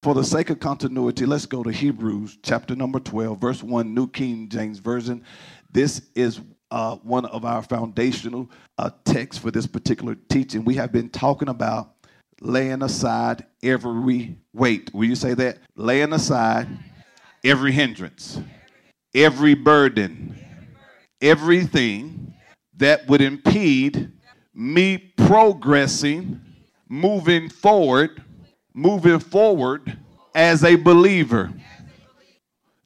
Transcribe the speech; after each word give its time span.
For 0.00 0.14
the 0.14 0.22
sake 0.22 0.50
of 0.50 0.60
continuity, 0.60 1.26
let's 1.26 1.44
go 1.44 1.64
to 1.64 1.72
Hebrews 1.72 2.38
chapter 2.44 2.76
number 2.76 3.00
12, 3.00 3.40
verse 3.40 3.64
1, 3.64 3.92
New 3.92 4.06
King 4.06 4.48
James 4.48 4.78
Version. 4.78 5.24
This 5.72 6.02
is 6.14 6.40
uh, 6.70 6.96
one 6.96 7.24
of 7.24 7.44
our 7.44 7.62
foundational 7.62 8.48
uh, 8.78 8.90
texts 9.04 9.42
for 9.42 9.50
this 9.50 9.66
particular 9.66 10.14
teaching. 10.28 10.64
We 10.64 10.76
have 10.76 10.92
been 10.92 11.08
talking 11.08 11.48
about 11.48 11.94
laying 12.40 12.84
aside 12.84 13.44
every 13.60 14.38
weight. 14.52 14.88
Will 14.94 15.08
you 15.08 15.16
say 15.16 15.34
that? 15.34 15.58
Laying 15.74 16.12
aside 16.12 16.68
every 17.44 17.72
hindrance, 17.72 18.40
every 19.16 19.54
burden, 19.54 20.38
everything 21.20 22.34
that 22.76 23.08
would 23.08 23.20
impede 23.20 24.12
me 24.54 24.96
progressing, 24.96 26.40
moving 26.88 27.48
forward 27.48 28.22
moving 28.78 29.18
forward 29.18 29.98
as 30.34 30.62
a 30.62 30.76
believer. 30.76 31.52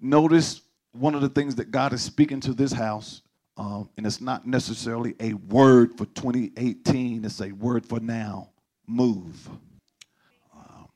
Notice 0.00 0.62
one 0.92 1.14
of 1.14 1.20
the 1.20 1.28
things 1.28 1.54
that 1.56 1.70
God 1.70 1.92
is 1.92 2.02
speaking 2.02 2.40
to 2.40 2.54
this 2.54 2.72
house, 2.72 3.20
um, 3.58 3.90
and 3.96 4.06
it's 4.06 4.20
not 4.20 4.46
necessarily 4.46 5.14
a 5.20 5.34
word 5.34 5.92
for 5.98 6.06
2018, 6.06 7.24
it's 7.24 7.40
a 7.40 7.52
word 7.52 7.84
for 7.84 8.00
now 8.00 8.48
move. 8.86 9.48
Um, 10.54 10.88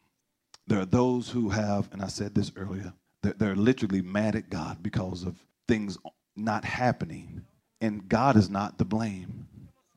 there 0.66 0.80
are 0.80 0.86
those 0.86 1.28
who 1.28 1.50
have, 1.50 1.88
and 1.92 2.02
I 2.02 2.08
said 2.08 2.34
this 2.34 2.50
earlier, 2.56 2.92
they're, 3.22 3.34
they're 3.34 3.56
literally 3.56 4.00
mad 4.00 4.34
at 4.34 4.48
God 4.48 4.82
because 4.82 5.24
of 5.24 5.36
things 5.68 5.98
not 6.36 6.64
happening, 6.64 7.44
and 7.82 8.08
God 8.08 8.36
is 8.36 8.48
not 8.48 8.78
to 8.78 8.84
blame. 8.84 9.46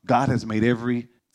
God 0.04 0.28
has 0.28 0.44
made 0.44 0.62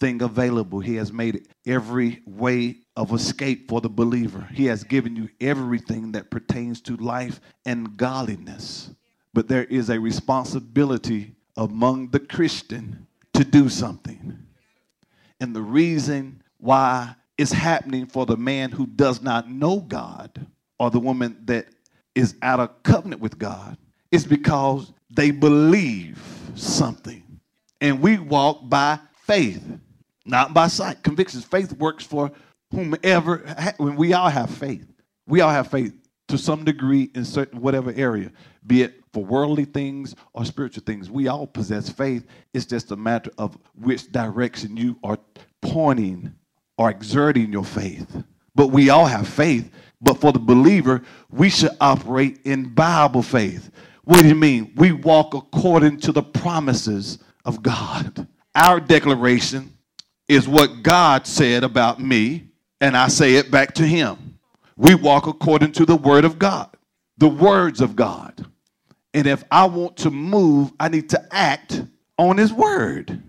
everything 0.01 0.21
available, 0.21 0.79
He 0.79 0.95
has 0.95 1.11
made 1.11 1.47
every 1.65 2.21
way 2.25 2.77
of 2.95 3.13
escape 3.13 3.69
for 3.69 3.81
the 3.81 3.89
believer. 3.89 4.47
He 4.53 4.65
has 4.65 4.83
given 4.83 5.15
you 5.15 5.29
everything 5.39 6.11
that 6.13 6.29
pertains 6.29 6.81
to 6.81 6.97
life 6.97 7.39
and 7.65 7.95
godliness. 7.97 8.91
But 9.33 9.47
there 9.47 9.65
is 9.65 9.89
a 9.89 9.99
responsibility 9.99 11.35
among 11.57 12.09
the 12.11 12.19
Christian 12.19 13.07
to 13.33 13.43
do 13.43 13.69
something. 13.69 14.37
And 15.39 15.55
the 15.55 15.61
reason 15.61 16.41
why 16.57 17.15
it's 17.37 17.51
happening 17.51 18.05
for 18.05 18.25
the 18.25 18.37
man 18.37 18.71
who 18.71 18.87
does 18.87 19.21
not 19.21 19.49
know 19.49 19.79
God 19.79 20.45
or 20.79 20.89
the 20.89 20.99
woman 20.99 21.37
that 21.45 21.67
is 22.15 22.35
out 22.41 22.59
of 22.59 22.83
covenant 22.83 23.21
with 23.21 23.37
God 23.37 23.77
is 24.11 24.25
because 24.25 24.93
they 25.09 25.31
believe 25.31 26.21
something. 26.55 27.23
And 27.81 28.01
we 28.01 28.17
walk 28.17 28.69
by 28.69 28.99
faith, 29.25 29.63
not 30.25 30.53
by 30.53 30.67
sight. 30.67 31.03
Convictions, 31.03 31.45
faith 31.45 31.73
works 31.73 32.03
for 32.03 32.31
whomever, 32.71 33.37
when 33.77 33.95
we 33.95 34.13
all 34.13 34.29
have 34.29 34.49
faith, 34.49 34.85
we 35.27 35.41
all 35.41 35.51
have 35.51 35.69
faith 35.69 35.93
to 36.27 36.37
some 36.37 36.63
degree 36.63 37.11
in 37.13 37.23
certain 37.23 37.61
whatever 37.61 37.93
area, 37.95 38.31
be 38.65 38.81
it 38.81 39.03
for 39.13 39.23
worldly 39.23 39.65
things 39.65 40.15
or 40.33 40.43
spiritual 40.43 40.83
things. 40.83 41.09
We 41.09 41.27
all 41.27 41.47
possess 41.47 41.89
faith. 41.89 42.25
It's 42.53 42.65
just 42.65 42.91
a 42.91 42.95
matter 42.95 43.31
of 43.37 43.57
which 43.75 44.11
direction 44.11 44.75
you 44.75 44.97
are 45.03 45.19
pointing 45.61 46.33
or 46.77 46.89
exerting 46.89 47.53
your 47.53 47.63
faith. 47.63 48.23
But 48.55 48.67
we 48.67 48.89
all 48.89 49.05
have 49.05 49.27
faith. 49.27 49.71
But 50.01 50.19
for 50.19 50.31
the 50.31 50.39
believer, 50.39 51.01
we 51.29 51.49
should 51.49 51.71
operate 51.79 52.39
in 52.43 52.73
Bible 52.73 53.21
faith. 53.21 53.69
What 54.03 54.21
do 54.21 54.27
you 54.27 54.35
mean? 54.35 54.73
We 54.75 54.91
walk 54.91 55.33
according 55.33 55.99
to 56.01 56.11
the 56.11 56.23
promises 56.23 57.19
of 57.43 57.63
God. 57.63 58.27
Our 58.53 58.79
declaration 58.79 59.74
is 60.27 60.47
what 60.47 60.83
God 60.83 61.27
said 61.27 61.63
about 61.63 61.99
me 61.99 62.49
and 62.81 62.97
I 62.97 63.07
say 63.07 63.35
it 63.35 63.51
back 63.51 63.73
to 63.75 63.85
him. 63.85 64.39
We 64.77 64.95
walk 64.95 65.27
according 65.27 65.71
to 65.73 65.85
the 65.85 65.95
word 65.95 66.25
of 66.25 66.37
God, 66.37 66.69
the 67.17 67.27
words 67.27 67.81
of 67.81 67.95
God. 67.95 68.45
And 69.13 69.27
if 69.27 69.43
I 69.49 69.65
want 69.65 69.95
to 69.97 70.11
move, 70.11 70.73
I 70.79 70.89
need 70.89 71.09
to 71.11 71.33
act 71.33 71.81
on 72.17 72.37
his 72.37 72.51
word. 72.51 73.21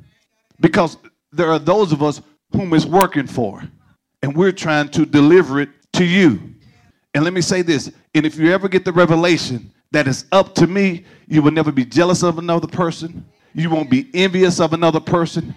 Because 0.60 0.96
there 1.32 1.50
are 1.50 1.58
those 1.58 1.92
of 1.92 2.02
us 2.02 2.20
whom 2.52 2.72
it's 2.74 2.86
working 2.86 3.26
for, 3.26 3.62
and 4.22 4.34
we're 4.34 4.52
trying 4.52 4.88
to 4.90 5.06
deliver 5.06 5.60
it 5.60 5.68
to 5.92 6.04
you. 6.04 6.54
And 7.14 7.22
let 7.22 7.32
me 7.32 7.40
say 7.40 7.62
this, 7.62 7.90
and 8.14 8.26
if 8.26 8.36
you 8.36 8.52
ever 8.52 8.68
get 8.68 8.84
the 8.84 8.92
revelation 8.92 9.72
that 9.92 10.08
it's 10.08 10.24
up 10.32 10.54
to 10.56 10.66
me, 10.66 11.04
you 11.28 11.42
will 11.42 11.52
never 11.52 11.70
be 11.70 11.84
jealous 11.84 12.22
of 12.22 12.38
another 12.38 12.66
person. 12.66 13.24
You 13.54 13.70
won't 13.70 13.90
be 13.90 14.10
envious 14.12 14.58
of 14.60 14.72
another 14.72 15.00
person 15.00 15.54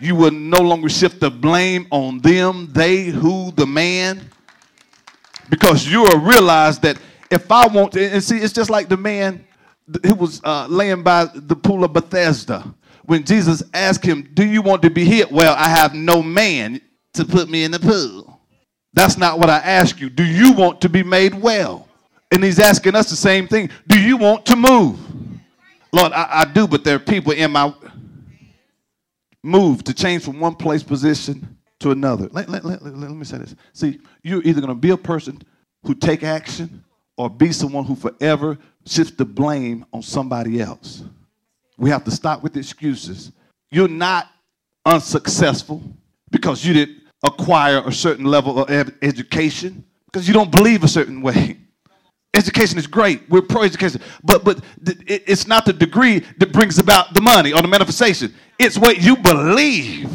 you 0.00 0.14
will 0.14 0.30
no 0.30 0.60
longer 0.60 0.88
shift 0.88 1.20
the 1.20 1.30
blame 1.30 1.86
on 1.90 2.18
them, 2.18 2.68
they, 2.72 3.04
who, 3.04 3.52
the 3.52 3.66
man, 3.66 4.30
because 5.50 5.86
you 5.86 6.02
will 6.02 6.20
realize 6.20 6.78
that 6.80 6.98
if 7.30 7.50
I 7.50 7.66
want 7.66 7.92
to, 7.92 8.04
and 8.04 8.22
see, 8.22 8.38
it's 8.38 8.52
just 8.52 8.70
like 8.70 8.88
the 8.88 8.96
man 8.96 9.44
who 10.04 10.14
was 10.14 10.40
uh, 10.44 10.66
laying 10.68 11.02
by 11.02 11.26
the 11.34 11.56
pool 11.56 11.84
of 11.84 11.92
Bethesda 11.92 12.64
when 13.04 13.24
Jesus 13.24 13.62
asked 13.74 14.04
him, 14.04 14.28
Do 14.34 14.44
you 14.44 14.62
want 14.62 14.82
to 14.82 14.90
be 14.90 15.04
healed? 15.04 15.32
Well, 15.32 15.54
I 15.56 15.68
have 15.68 15.94
no 15.94 16.22
man 16.22 16.80
to 17.14 17.24
put 17.24 17.48
me 17.48 17.64
in 17.64 17.72
the 17.72 17.80
pool. 17.80 18.40
That's 18.92 19.16
not 19.16 19.38
what 19.38 19.50
I 19.50 19.58
ask 19.58 20.00
you. 20.00 20.10
Do 20.10 20.24
you 20.24 20.52
want 20.52 20.80
to 20.82 20.88
be 20.88 21.02
made 21.02 21.34
well? 21.34 21.88
And 22.30 22.42
he's 22.42 22.58
asking 22.58 22.94
us 22.94 23.10
the 23.10 23.16
same 23.16 23.48
thing. 23.48 23.70
Do 23.88 24.00
you 24.00 24.16
want 24.16 24.46
to 24.46 24.56
move? 24.56 24.98
Lord, 25.92 26.12
I, 26.12 26.42
I 26.42 26.44
do, 26.44 26.68
but 26.68 26.84
there 26.84 26.96
are 26.96 27.00
people 27.00 27.32
in 27.32 27.50
my 27.50 27.74
move 29.42 29.84
to 29.84 29.94
change 29.94 30.24
from 30.24 30.40
one 30.40 30.54
place 30.54 30.82
position 30.82 31.58
to 31.80 31.90
another. 31.90 32.28
Let, 32.30 32.48
let, 32.48 32.64
let, 32.64 32.82
let, 32.82 33.10
me 33.10 33.24
say 33.24 33.38
this. 33.38 33.54
See, 33.72 34.00
you're 34.22 34.42
either 34.42 34.60
going 34.60 34.74
to 34.74 34.80
be 34.80 34.90
a 34.90 34.96
person 34.96 35.42
who 35.84 35.94
take 35.94 36.22
action 36.22 36.84
or 37.16 37.30
be 37.30 37.52
someone 37.52 37.84
who 37.84 37.94
forever 37.94 38.58
shifts 38.86 39.14
the 39.16 39.24
blame 39.24 39.84
on 39.92 40.02
somebody 40.02 40.60
else. 40.60 41.02
We 41.78 41.90
have 41.90 42.04
to 42.04 42.10
stop 42.10 42.42
with 42.42 42.56
excuses. 42.56 43.32
You're 43.70 43.88
not 43.88 44.28
unsuccessful 44.84 45.82
because 46.30 46.64
you 46.64 46.74
didn't 46.74 46.98
acquire 47.22 47.82
a 47.86 47.92
certain 47.92 48.24
level 48.24 48.62
of 48.62 48.70
education 49.02 49.84
because 50.06 50.26
you 50.26 50.34
don't 50.34 50.50
believe 50.50 50.84
a 50.84 50.88
certain 50.88 51.22
way. 51.22 51.56
Education 52.32 52.78
is 52.78 52.86
great. 52.86 53.28
We're 53.28 53.42
pro 53.42 53.64
education. 53.64 54.00
But 54.22 54.44
but 54.44 54.60
it's 54.86 55.48
not 55.48 55.64
the 55.64 55.72
degree 55.72 56.20
that 56.38 56.52
brings 56.52 56.78
about 56.78 57.12
the 57.12 57.20
money 57.20 57.52
or 57.52 57.60
the 57.60 57.68
manifestation. 57.68 58.32
It's 58.60 58.78
what 58.78 59.02
you 59.02 59.16
believe. 59.16 60.08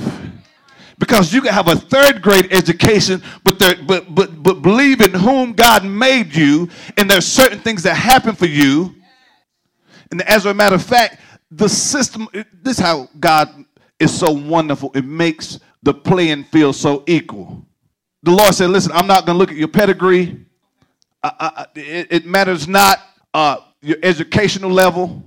Because 0.97 1.33
you 1.33 1.41
can 1.41 1.53
have 1.53 1.67
a 1.67 1.75
third 1.75 2.22
grade 2.22 2.47
education, 2.53 3.22
but 3.44 3.59
but 3.85 4.16
but 4.16 4.41
but 4.41 4.61
believe 4.61 5.01
in 5.01 5.13
whom 5.13 5.51
God 5.51 5.83
made 5.83 6.33
you, 6.33 6.69
and 6.95 7.09
there's 7.09 7.25
certain 7.25 7.59
things 7.59 7.84
that 7.84 7.95
happen 7.95 8.34
for 8.34 8.45
you. 8.45 8.95
And 10.11 10.22
as 10.22 10.45
a 10.45 10.53
matter 10.53 10.75
of 10.75 10.84
fact, 10.84 11.19
the 11.51 11.67
system, 11.67 12.29
this 12.63 12.78
is 12.78 12.79
how 12.79 13.09
God 13.19 13.66
is 14.00 14.17
so 14.17 14.31
wonderful. 14.31 14.91
It 14.95 15.03
makes 15.03 15.59
the 15.84 15.94
playing 15.94 16.45
field 16.45 16.78
so 16.78 17.03
equal. 17.07 17.66
The 18.23 18.31
Lord 18.31 18.55
said, 18.55 18.69
listen, 18.69 18.94
I'm 18.94 19.07
not 19.07 19.25
going 19.25 19.35
to 19.35 19.39
look 19.39 19.51
at 19.51 19.57
your 19.57 19.67
pedigree 19.67 20.45
uh, 21.39 21.66
it, 21.75 22.07
it, 22.11 22.25
matters 22.25 22.67
not 22.67 23.00
uh, 23.34 23.57
your 23.81 23.97
educational 24.03 24.69
level, 24.69 25.23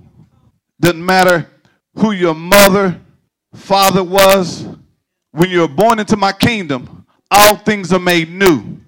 doesn't 0.79 1.05
matter 1.05 1.49
who 1.95 2.11
your 2.11 2.33
mother, 2.33 2.99
father 3.53 4.03
was. 4.03 4.67
When 5.31 5.49
you're 5.49 5.67
born 5.67 5.99
into 5.99 6.17
my 6.17 6.31
kingdom, 6.31 7.05
all 7.29 7.55
things 7.55 7.93
are 7.93 7.99
made 7.99 8.31
new. 8.31 8.79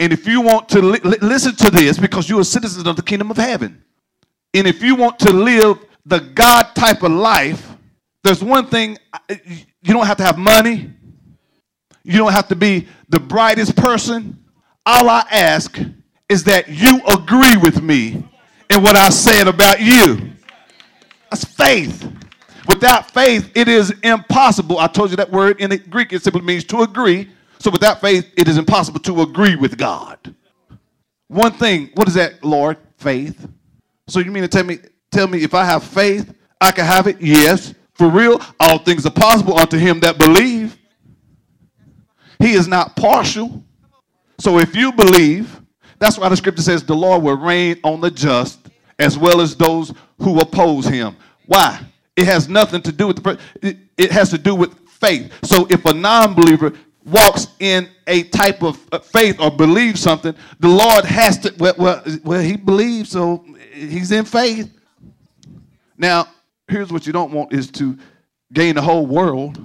And 0.00 0.12
if 0.12 0.26
you 0.26 0.40
want 0.40 0.68
to 0.70 0.80
li- 0.80 1.00
listen 1.20 1.54
to 1.56 1.70
this, 1.70 1.98
because 1.98 2.28
you're 2.28 2.40
a 2.40 2.44
citizen 2.44 2.86
of 2.86 2.96
the 2.96 3.02
kingdom 3.02 3.30
of 3.30 3.36
heaven, 3.36 3.82
and 4.54 4.66
if 4.66 4.82
you 4.82 4.94
want 4.94 5.18
to 5.20 5.32
live 5.32 5.78
the 6.06 6.20
God 6.20 6.74
type 6.74 7.02
of 7.02 7.12
life, 7.12 7.70
there's 8.22 8.42
one 8.42 8.66
thing 8.66 8.98
you 9.28 9.92
don't 9.92 10.06
have 10.06 10.16
to 10.16 10.22
have 10.22 10.38
money, 10.38 10.90
you 12.02 12.18
don't 12.18 12.32
have 12.32 12.48
to 12.48 12.56
be 12.56 12.88
the 13.08 13.20
brightest 13.20 13.76
person. 13.76 14.42
All 14.86 15.08
I 15.08 15.26
ask 15.30 15.78
is 16.28 16.44
that 16.44 16.68
you 16.68 17.00
agree 17.06 17.56
with 17.56 17.82
me 17.82 18.24
in 18.70 18.82
what 18.82 18.96
I 18.96 19.10
said 19.10 19.48
about 19.48 19.80
you. 19.80 20.32
That's 21.30 21.44
faith. 21.44 22.10
Without 22.74 23.08
faith, 23.12 23.52
it 23.54 23.68
is 23.68 23.94
impossible. 24.02 24.80
I 24.80 24.88
told 24.88 25.10
you 25.10 25.16
that 25.18 25.30
word 25.30 25.60
in 25.60 25.70
Greek, 25.88 26.12
it 26.12 26.22
simply 26.22 26.40
means 26.40 26.64
to 26.64 26.80
agree. 26.80 27.30
So 27.60 27.70
without 27.70 28.00
faith, 28.00 28.32
it 28.36 28.48
is 28.48 28.58
impossible 28.58 28.98
to 28.98 29.22
agree 29.22 29.54
with 29.54 29.78
God. 29.78 30.34
One 31.28 31.52
thing, 31.52 31.90
what 31.94 32.08
is 32.08 32.14
that, 32.14 32.42
Lord? 32.42 32.76
Faith. 32.98 33.48
So 34.08 34.18
you 34.18 34.32
mean 34.32 34.42
to 34.42 34.48
tell 34.48 34.64
me 34.64 34.78
tell 35.12 35.28
me 35.28 35.44
if 35.44 35.54
I 35.54 35.64
have 35.64 35.84
faith, 35.84 36.34
I 36.60 36.72
can 36.72 36.84
have 36.84 37.06
it? 37.06 37.20
Yes. 37.20 37.74
For 37.92 38.08
real, 38.08 38.40
all 38.58 38.78
things 38.78 39.06
are 39.06 39.12
possible 39.12 39.56
unto 39.56 39.78
him 39.78 40.00
that 40.00 40.18
believe. 40.18 40.76
He 42.40 42.54
is 42.54 42.66
not 42.66 42.96
partial. 42.96 43.62
So 44.40 44.58
if 44.58 44.74
you 44.74 44.90
believe, 44.90 45.60
that's 46.00 46.18
why 46.18 46.28
the 46.28 46.36
scripture 46.36 46.62
says 46.62 46.82
the 46.82 46.96
Lord 46.96 47.22
will 47.22 47.36
rain 47.36 47.78
on 47.84 48.00
the 48.00 48.10
just 48.10 48.68
as 48.98 49.16
well 49.16 49.40
as 49.40 49.54
those 49.54 49.94
who 50.18 50.40
oppose 50.40 50.86
him. 50.86 51.16
Why? 51.46 51.80
It 52.16 52.26
has 52.26 52.48
nothing 52.48 52.82
to 52.82 52.92
do 52.92 53.08
with 53.08 53.22
the 53.22 53.38
it, 53.62 53.76
it 53.96 54.12
has 54.12 54.30
to 54.30 54.38
do 54.38 54.54
with 54.54 54.78
faith. 54.88 55.32
So 55.42 55.66
if 55.68 55.84
a 55.84 55.92
non-believer 55.92 56.72
walks 57.04 57.48
in 57.58 57.88
a 58.06 58.22
type 58.24 58.62
of 58.62 58.80
uh, 58.92 58.98
faith 59.00 59.40
or 59.40 59.50
believes 59.50 60.00
something, 60.00 60.34
the 60.60 60.68
Lord 60.68 61.04
has 61.04 61.38
to 61.40 61.54
well, 61.58 61.74
well, 61.76 62.02
well 62.22 62.40
he 62.40 62.56
believes, 62.56 63.10
so 63.10 63.44
he's 63.72 64.12
in 64.12 64.24
faith. 64.24 64.70
Now, 65.96 66.28
here's 66.68 66.92
what 66.92 67.06
you 67.06 67.12
don't 67.12 67.32
want 67.32 67.52
is 67.52 67.70
to 67.72 67.98
gain 68.52 68.76
the 68.76 68.82
whole 68.82 69.06
world 69.06 69.58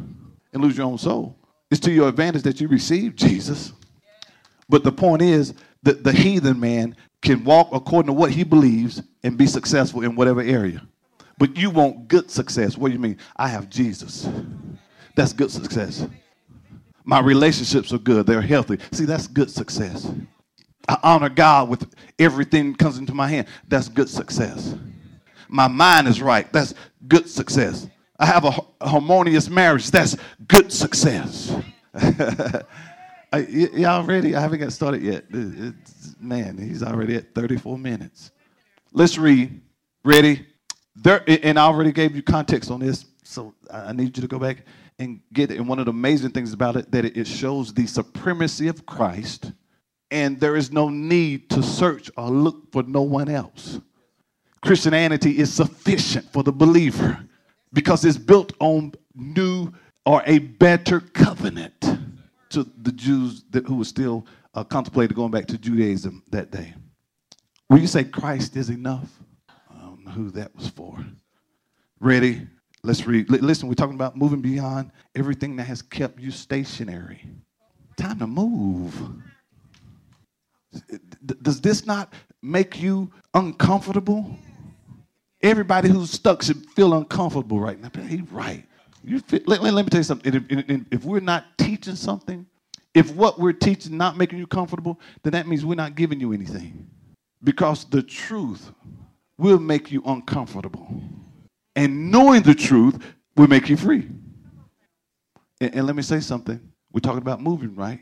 and 0.54 0.64
lose 0.64 0.78
your 0.78 0.88
own 0.88 0.98
soul. 0.98 1.36
It's 1.72 1.80
to 1.82 1.92
your 1.92 2.10
advantage 2.10 2.44
that 2.44 2.60
you 2.60 2.68
receive 2.68 3.16
Jesus. 3.16 3.74
But 4.68 4.84
the 4.84 4.92
point 4.92 5.22
is 5.22 5.54
that 5.84 6.04
the 6.04 6.12
heathen 6.12 6.60
man 6.60 6.96
can 7.22 7.44
walk 7.44 7.70
according 7.72 8.08
to 8.08 8.14
what 8.14 8.32
he 8.32 8.44
believes 8.44 9.02
and 9.24 9.38
be 9.38 9.46
successful 9.48 10.04
in 10.04 10.16
whatever 10.16 10.42
area. 10.42 10.82
But 11.40 11.58
you 11.58 11.70
want 11.70 12.10
good 12.10 12.30
success. 12.30 12.78
What 12.78 12.90
do 12.90 12.94
you 12.94 13.00
mean? 13.00 13.18
I 13.38 13.48
have 13.48 13.70
Jesus. 13.70 14.30
That's 15.16 15.34
good 15.34 15.50
success. 15.50 16.06
My 17.06 17.22
relationships 17.22 17.94
are 17.94 17.98
good. 17.98 18.28
They're 18.28 18.42
healthy. 18.42 18.78
See, 18.92 19.06
that's 19.06 19.26
good 19.26 19.50
success. 19.50 20.12
I 20.88 20.98
honor 21.02 21.30
God 21.30 21.70
with 21.70 21.88
everything 22.20 22.74
that 22.74 22.78
comes 22.78 22.98
into 22.98 23.14
my 23.14 23.28
hand. 23.28 23.48
That's 23.68 23.88
good 23.88 24.10
success. 24.10 24.76
My 25.48 25.68
mind 25.68 26.10
is 26.10 26.22
right. 26.22 26.52
That's 26.52 26.74
good 27.08 27.30
success. 27.30 27.88
I 28.20 28.26
have 28.26 28.44
a, 28.44 28.52
harmonious 28.86 29.50
marriage. 29.50 29.90
That's 29.92 30.18
good 30.48 30.74
success. 30.74 31.56
y'all 33.74 34.04
ready? 34.04 34.36
I 34.36 34.42
haven't 34.42 34.60
got 34.60 34.74
started 34.74 35.02
yet. 35.02 35.24
It's, 35.30 36.16
man, 36.20 36.58
he's 36.58 36.84
already 36.84 37.16
at 37.16 37.34
34 37.34 37.78
minutes. 37.78 38.32
Let's 38.92 39.18
read. 39.18 39.62
Ready? 40.04 40.46
There, 41.02 41.24
and 41.28 41.58
I 41.58 41.64
already 41.64 41.92
gave 41.92 42.16
you 42.16 42.22
context 42.22 42.70
on 42.70 42.82
this, 42.82 43.06
so 43.24 43.54
I 43.72 43.94
need 43.94 44.18
you 44.18 44.22
to 44.22 44.28
go 44.28 44.40
back 44.40 44.66
and 44.98 45.22
get 45.32 45.50
it. 45.50 45.58
And 45.58 45.68
one 45.68 45.80
of 45.80 45.86
the 45.86 45.92
amazing 45.92 46.32
things 46.32 46.52
about 46.52 46.76
it 46.76 46.92
that 46.92 47.06
it 47.06 47.26
shows 47.26 47.74
the 47.74 47.88
supremacy 47.88 48.68
of 48.68 48.86
Christ, 48.86 49.54
and 50.12 50.40
there 50.40 50.58
is 50.58 50.72
no 50.72 50.90
need 50.90 51.50
to 51.52 51.64
search 51.64 52.12
or 52.18 52.30
look 52.30 52.72
for 52.74 52.84
no 52.84 53.02
one 53.02 53.30
else. 53.30 53.80
Christianity 54.62 55.40
is 55.40 55.54
sufficient 55.54 56.32
for 56.34 56.44
the 56.44 56.52
believer 56.52 57.18
because 57.72 58.04
it's 58.04 58.18
built 58.18 58.52
on 58.60 58.94
new 59.16 59.72
or 60.06 60.22
a 60.26 60.40
better 60.40 61.00
covenant 61.00 61.80
to 62.50 62.64
the 62.82 62.92
Jews 62.92 63.44
that, 63.52 63.66
who 63.68 63.76
were 63.76 63.86
still 63.86 64.26
uh, 64.54 64.64
contemplating 64.66 65.16
going 65.16 65.32
back 65.32 65.46
to 65.48 65.58
Judaism 65.58 66.24
that 66.32 66.52
day. 66.52 66.74
Will 67.70 67.80
you 67.80 67.88
say 67.88 68.04
Christ 68.04 68.58
is 68.58 68.70
enough? 68.70 69.08
Who 70.14 70.32
that 70.32 70.56
was 70.56 70.68
for. 70.68 70.98
Ready? 72.00 72.48
Let's 72.84 73.06
read. 73.06 73.30
listen, 73.30 73.68
we're 73.68 73.74
talking 73.74 73.96
about 73.96 74.16
moving 74.16 74.42
beyond 74.42 74.92
everything 75.16 75.58
that 75.58 75.66
has 75.66 75.82
kept 75.82 76.20
you 76.20 76.32
stationary. 76.32 77.22
Time 77.98 78.20
to 78.20 78.28
move. 78.28 78.98
Does 81.42 81.60
this 81.60 81.86
not 81.86 82.14
make 82.42 82.82
you 82.82 83.12
uncomfortable? 83.34 84.38
Everybody 85.42 85.90
who's 85.90 86.12
stuck 86.12 86.42
should 86.42 86.66
feel 86.72 86.94
uncomfortable 86.94 87.60
right 87.60 87.80
now. 87.80 87.90
He's 88.08 88.22
right. 88.32 88.66
You 89.04 89.20
feel, 89.20 89.42
let, 89.46 89.62
let, 89.62 89.74
let, 89.74 89.86
me 89.86 89.90
tell 89.90 90.00
you 90.00 90.04
something. 90.04 90.86
If 90.92 91.04
we're 91.04 91.20
not 91.20 91.46
teaching 91.58 91.96
something, 91.96 92.46
if 92.94 93.14
what 93.14 93.40
we're 93.40 93.54
teaching 93.54 93.98
not 93.98 94.18
making 94.18 94.40
you 94.40 94.48
comfortable, 94.48 95.00
then 95.24 95.34
that 95.34 95.48
means 95.48 95.66
we're 95.66 95.76
not 95.76 95.96
giving 95.96 96.20
you 96.20 96.34
anything. 96.34 96.90
Because 97.44 97.86
the 97.86 98.04
truth 98.04 98.72
will 99.40 99.58
make 99.58 99.90
you 99.90 100.04
uncomfortable. 100.06 101.02
And 101.76 102.12
knowing 102.12 102.44
the 102.44 102.54
truth 102.54 103.02
will 103.38 103.48
make 103.48 103.70
you 103.70 103.78
free. 103.78 104.08
And, 105.62 105.74
and 105.74 105.88
let 105.88 105.96
me 105.96 106.02
say 106.02 106.20
something. 106.20 106.60
We're 106.92 107.00
talking 107.00 107.22
about 107.22 107.42
moving, 107.42 107.74
right? 107.76 108.02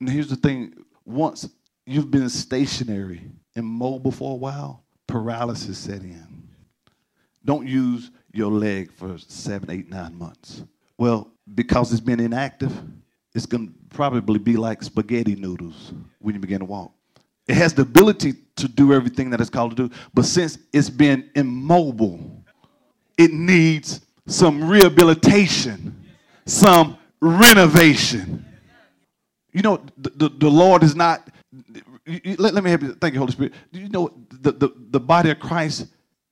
And 0.00 0.08
here's 0.08 0.28
the 0.28 0.36
thing 0.36 0.74
once 1.04 1.48
you've 1.84 2.10
been 2.10 2.28
stationary 2.30 3.22
and 3.54 3.66
mobile 3.66 4.10
for 4.10 4.32
a 4.32 4.36
while, 4.36 4.84
paralysis 5.06 5.78
set 5.78 6.00
in. 6.00 6.48
Don't 7.44 7.66
use 7.66 8.10
your 8.32 8.50
leg 8.50 8.90
for 8.92 9.18
seven, 9.18 9.70
eight, 9.70 9.88
nine 9.88 10.16
months. 10.18 10.64
Well, 10.98 11.30
because 11.54 11.92
it's 11.92 12.00
been 12.00 12.18
inactive, 12.18 12.72
it's 13.34 13.46
going 13.46 13.68
to 13.68 13.74
probably 13.90 14.38
be 14.38 14.56
like 14.56 14.82
spaghetti 14.82 15.36
noodles 15.36 15.92
when 16.18 16.34
you 16.34 16.40
begin 16.40 16.60
to 16.60 16.64
walk. 16.64 16.95
It 17.48 17.54
has 17.56 17.74
the 17.74 17.82
ability 17.82 18.34
to 18.56 18.68
do 18.68 18.92
everything 18.92 19.30
that 19.30 19.40
it's 19.40 19.50
called 19.50 19.76
to 19.76 19.88
do, 19.88 19.94
but 20.14 20.24
since 20.24 20.58
it's 20.72 20.90
been 20.90 21.30
immobile, 21.34 22.42
it 23.16 23.32
needs 23.32 24.00
some 24.26 24.68
rehabilitation, 24.68 26.04
some 26.46 26.98
renovation. 27.20 28.44
You 29.52 29.62
know, 29.62 29.80
the, 29.96 30.10
the, 30.10 30.28
the 30.28 30.50
Lord 30.50 30.82
is 30.82 30.94
not, 30.94 31.28
let, 32.06 32.54
let 32.54 32.64
me 32.64 32.70
help 32.70 32.82
you, 32.82 32.94
thank 32.94 33.14
you, 33.14 33.20
Holy 33.20 33.32
Spirit. 33.32 33.52
Do 33.72 33.80
you 33.80 33.88
know 33.88 34.12
the, 34.30 34.52
the, 34.52 34.68
the 34.90 35.00
body 35.00 35.30
of 35.30 35.38
Christ 35.38 35.86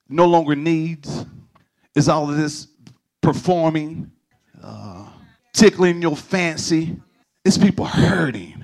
no 0.09 0.27
longer 0.27 0.57
needs 0.57 1.25
is 1.95 2.09
all 2.09 2.29
of 2.29 2.37
this 2.37 2.69
performing, 3.21 4.11
uh, 4.63 5.09
tickling 5.53 6.03
your 6.03 6.17
fancy. 6.17 6.97
It's 7.45 7.57
people 7.57 7.85
hurting. 7.85 8.64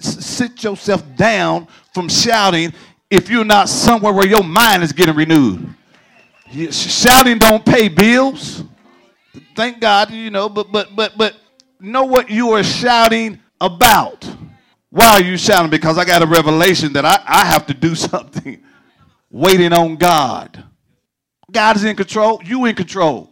Sit 0.00 0.62
yourself 0.62 1.02
down 1.16 1.66
from 1.92 2.08
shouting 2.08 2.72
if 3.10 3.28
you're 3.28 3.44
not 3.44 3.68
somewhere 3.68 4.12
where 4.12 4.26
your 4.26 4.44
mind 4.44 4.82
is 4.82 4.92
getting 4.92 5.14
renewed. 5.14 5.74
Shouting 6.70 7.38
don't 7.38 7.64
pay 7.64 7.88
bills. 7.88 8.62
Thank 9.56 9.80
God, 9.80 10.10
you 10.10 10.30
know, 10.30 10.48
but 10.48 10.70
but 10.70 10.94
but 10.94 11.18
but 11.18 11.34
know 11.80 12.04
what 12.04 12.30
you 12.30 12.50
are 12.50 12.62
shouting 12.62 13.40
about. 13.60 14.28
Why 14.90 15.08
are 15.08 15.22
you 15.22 15.36
shouting? 15.36 15.70
Because 15.70 15.98
I 15.98 16.04
got 16.04 16.22
a 16.22 16.26
revelation 16.26 16.92
that 16.92 17.04
I, 17.04 17.20
I 17.26 17.44
have 17.44 17.66
to 17.66 17.74
do 17.74 17.94
something. 17.96 18.62
Waiting 19.30 19.72
on 19.72 19.96
God. 19.96 20.64
God 21.50 21.76
is 21.76 21.84
in 21.84 21.96
control. 21.96 22.40
You 22.44 22.64
in 22.66 22.74
control. 22.74 23.30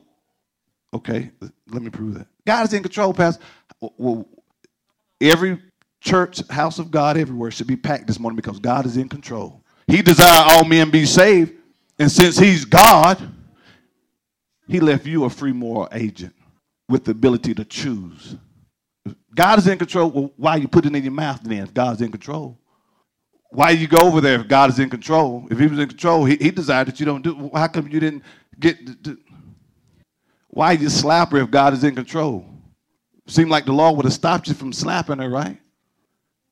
Okay, 0.93 1.31
let 1.71 1.83
me 1.83 1.91
prove 1.91 2.15
that. 2.15 2.27
God 2.47 2.67
is 2.67 2.73
in 2.73 2.83
control, 2.83 3.13
Pastor. 3.15 3.43
Well, 3.97 4.27
every 5.21 5.61
church, 6.01 6.47
house 6.49 6.79
of 6.79 6.91
God, 6.91 7.17
everywhere 7.17 7.51
should 7.51 7.67
be 7.67 7.77
packed 7.77 8.07
this 8.07 8.19
morning 8.19 8.37
because 8.37 8.59
God 8.59 8.87
is 8.87 8.97
in 8.97 9.09
control. 9.09 9.63
He 9.87 10.03
desired 10.03 10.53
all 10.53 10.65
men 10.65 10.91
be 10.91 11.07
saved. 11.07 11.53
And 11.99 12.11
since 12.11 12.39
he's 12.39 12.65
God, 12.65 13.21
he 14.67 14.81
left 14.81 15.07
you 15.07 15.25
a 15.25 15.31
free 15.31 15.53
moral 15.53 15.89
agent 15.93 16.35
with 16.89 17.05
the 17.05 17.13
ability 17.13 17.55
to 17.55 17.65
choose. 17.65 18.37
God 19.35 19.59
is 19.59 19.67
in 19.67 19.79
control. 19.79 20.11
Well, 20.11 20.33
why 20.37 20.53
are 20.53 20.59
you 20.59 20.69
putting 20.69 20.95
it 20.95 20.99
in 20.99 21.05
your 21.05 21.13
mouth 21.13 21.41
then 21.43 21.63
if 21.63 21.75
God's 21.75 22.01
in 22.01 22.11
control? 22.11 22.59
Why 23.51 23.71
you 23.71 23.87
go 23.87 23.99
over 23.99 24.21
there 24.21 24.41
if 24.41 24.49
God 24.49 24.71
is 24.71 24.79
in 24.79 24.91
control? 24.91 25.47
If 25.51 25.59
he 25.59 25.67
was 25.67 25.79
in 25.79 25.89
control, 25.89 26.25
he, 26.25 26.37
he 26.37 26.51
desired 26.51 26.89
that 26.89 26.99
you 26.99 27.07
don't 27.07 27.23
do 27.23 27.51
How 27.55 27.69
come 27.69 27.89
you 27.89 28.01
didn't 28.01 28.25
get... 28.59 29.05
To, 29.05 29.19
why 30.49 30.73
you 30.73 30.89
slap 30.89 31.33
her 31.33 31.39
if 31.39 31.51
God 31.51 31.73
is 31.73 31.83
in 31.85 31.95
control? 31.95 32.47
Seemed 33.27 33.51
like 33.51 33.65
the 33.65 33.73
law 33.73 33.93
would 33.93 34.05
have 34.05 34.13
stopped 34.13 34.49
you 34.49 34.55
from 34.55 34.73
slapping 34.73 35.19
her, 35.19 35.29
right? 35.29 35.59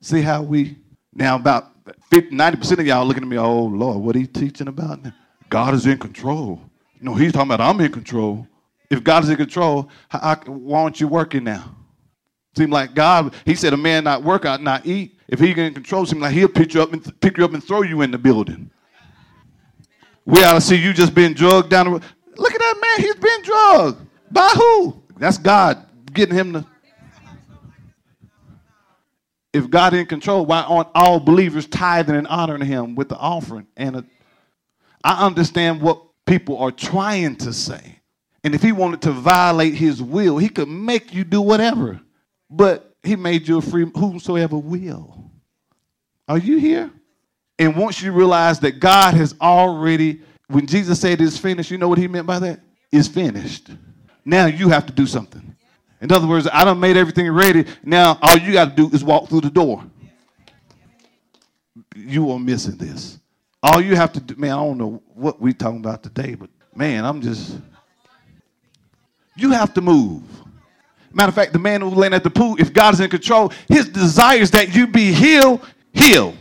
See 0.00 0.22
how 0.22 0.42
we... 0.42 0.78
Now 1.14 1.36
about 1.36 1.66
50, 2.10 2.34
90% 2.34 2.78
of 2.78 2.86
y'all 2.86 3.04
looking 3.04 3.22
at 3.22 3.28
me, 3.28 3.36
oh, 3.36 3.64
Lord, 3.64 3.98
what 3.98 4.16
are 4.16 4.18
you 4.18 4.26
teaching 4.26 4.68
about 4.68 5.04
now? 5.04 5.12
God 5.50 5.74
is 5.74 5.86
in 5.86 5.98
control. 5.98 6.62
No, 7.02 7.14
he's 7.14 7.32
talking 7.32 7.52
about 7.52 7.60
I'm 7.60 7.78
in 7.80 7.92
control. 7.92 8.46
If 8.88 9.04
God 9.04 9.24
is 9.24 9.28
in 9.28 9.36
control, 9.36 9.90
how, 10.08 10.36
why 10.46 10.82
aren't 10.82 11.00
you 11.00 11.08
working 11.08 11.44
now? 11.44 11.76
Seem 12.56 12.70
like 12.70 12.94
God, 12.94 13.34
he 13.44 13.54
said 13.54 13.74
a 13.74 13.76
man 13.76 14.04
not 14.04 14.22
work 14.22 14.46
out, 14.46 14.62
not 14.62 14.86
eat. 14.86 15.18
If 15.28 15.40
he 15.40 15.50
in 15.50 15.74
control, 15.74 16.06
seem 16.06 16.20
like 16.20 16.32
he'll 16.32 16.48
pick 16.48 16.72
you 16.72 16.82
up 16.82 16.94
and 16.94 17.20
pick 17.20 17.36
you 17.36 17.44
up 17.44 17.52
and 17.52 17.62
throw 17.62 17.82
you 17.82 18.00
in 18.00 18.10
the 18.10 18.18
building. 18.18 18.70
We 20.24 20.42
ought 20.44 20.54
to 20.54 20.60
see 20.62 20.76
you 20.76 20.94
just 20.94 21.14
being 21.14 21.34
drugged 21.34 21.68
down 21.68 21.86
the 21.86 21.92
road. 21.92 22.02
Look 22.36 22.54
at 22.54 22.58
that 22.58 22.80
man, 22.80 23.06
he's 23.06 23.16
being 23.16 23.42
drugged. 23.42 24.06
By 24.30 24.48
who? 24.48 25.02
That's 25.18 25.36
God 25.36 25.86
getting 26.12 26.35
him 26.35 26.52
to. 26.52 26.66
If 29.52 29.69
God 29.69 29.92
in 29.92 30.07
control, 30.07 30.47
why 30.47 30.62
aren't 30.62 30.88
all 30.95 31.21
believers 31.21 31.66
tithing 31.66 32.16
and 32.16 32.26
honoring 32.26 32.64
him 32.64 32.95
with 32.95 33.11
the 33.11 33.16
offering? 33.16 33.66
And 33.76 33.97
a, 33.97 34.04
I 35.04 35.26
understand 35.26 35.83
what 35.83 36.02
people 36.26 36.59
are 36.59 36.71
trying 36.71 37.37
to 37.37 37.52
say. 37.52 37.99
And 38.45 38.54
if 38.54 38.62
he 38.62 38.73
wanted 38.73 39.02
to 39.02 39.12
violate 39.12 39.75
his 39.75 40.02
will, 40.02 40.38
he 40.38 40.49
could 40.49 40.69
make 40.69 41.12
you 41.12 41.23
do 41.25 41.40
whatever. 41.40 42.00
But 42.49 42.95
he 43.02 43.16
made 43.16 43.47
you 43.47 43.59
a 43.59 43.62
free 43.62 43.90
whosoever 43.95 44.57
will. 44.57 45.31
Are 46.28 46.38
you 46.38 46.59
here? 46.59 46.90
And 47.59 47.76
once 47.76 48.02
you 48.02 48.12
realize 48.12 48.59
that 48.61 48.81
God 48.81 49.14
has 49.14 49.35
already, 49.40 50.23
when 50.49 50.66
Jesus 50.66 51.00
said 51.00 51.21
it's 51.21 51.38
finished, 51.38 51.71
you 51.71 51.78
know 51.78 51.88
what 51.88 51.99
he 51.99 52.09
meant 52.09 52.26
by 52.26 52.38
that? 52.38 52.61
It's 52.90 53.09
finished. 53.09 53.71
Now 54.25 54.47
you 54.47 54.69
have 54.69 54.87
to 54.87 54.92
do 54.92 55.07
something. 55.07 55.51
In 56.02 56.11
other 56.11 56.26
words, 56.26 56.49
I 56.52 56.64
done 56.64 56.80
made 56.80 56.97
everything 56.97 57.30
ready. 57.30 57.64
Now 57.85 58.18
all 58.21 58.37
you 58.37 58.52
got 58.52 58.71
to 58.71 58.75
do 58.75 58.94
is 58.94 59.04
walk 59.04 59.28
through 59.28 59.42
the 59.42 59.50
door. 59.50 59.85
You 61.94 62.32
are 62.32 62.40
missing 62.40 62.76
this. 62.76 63.21
All 63.62 63.80
you 63.80 63.94
have 63.94 64.12
to 64.14 64.21
do, 64.21 64.35
man, 64.35 64.50
I 64.50 64.56
don't 64.56 64.78
know 64.78 65.00
what 65.14 65.40
we 65.40 65.54
talking 65.54 65.78
about 65.78 66.02
today, 66.02 66.35
but 66.35 66.50
man, 66.75 67.04
I'm 67.04 67.21
just, 67.21 67.56
you 69.37 69.52
have 69.52 69.73
to 69.75 69.80
move. 69.80 70.25
Matter 71.12 71.28
of 71.28 71.37
fact, 71.37 71.52
the 71.52 71.61
man 71.61 71.80
who 71.82 71.90
laying 71.90 72.14
at 72.14 72.25
the 72.25 72.30
pool, 72.30 72.56
if 72.59 72.73
God 72.73 72.94
is 72.94 73.00
in 73.00 73.09
control, 73.09 73.52
his 73.68 73.88
desire 73.88 74.38
is 74.38 74.50
that 74.50 74.75
you 74.75 74.88
be 74.88 75.12
healed, 75.12 75.64
heal. 75.92 76.35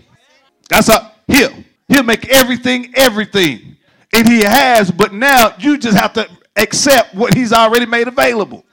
That's 0.70 0.89
a 0.89 1.12
heal. 1.27 1.53
He'll 1.88 2.01
make 2.01 2.30
everything, 2.30 2.91
everything. 2.96 3.77
And 4.12 4.27
he 4.27 4.39
has, 4.39 4.89
but 4.89 5.13
now 5.13 5.53
you 5.60 5.77
just 5.77 5.98
have 5.98 6.13
to 6.13 6.27
accept 6.56 7.13
what 7.13 7.36
he's 7.36 7.53
already 7.53 7.86
made 7.86 8.08
available. 8.08 8.65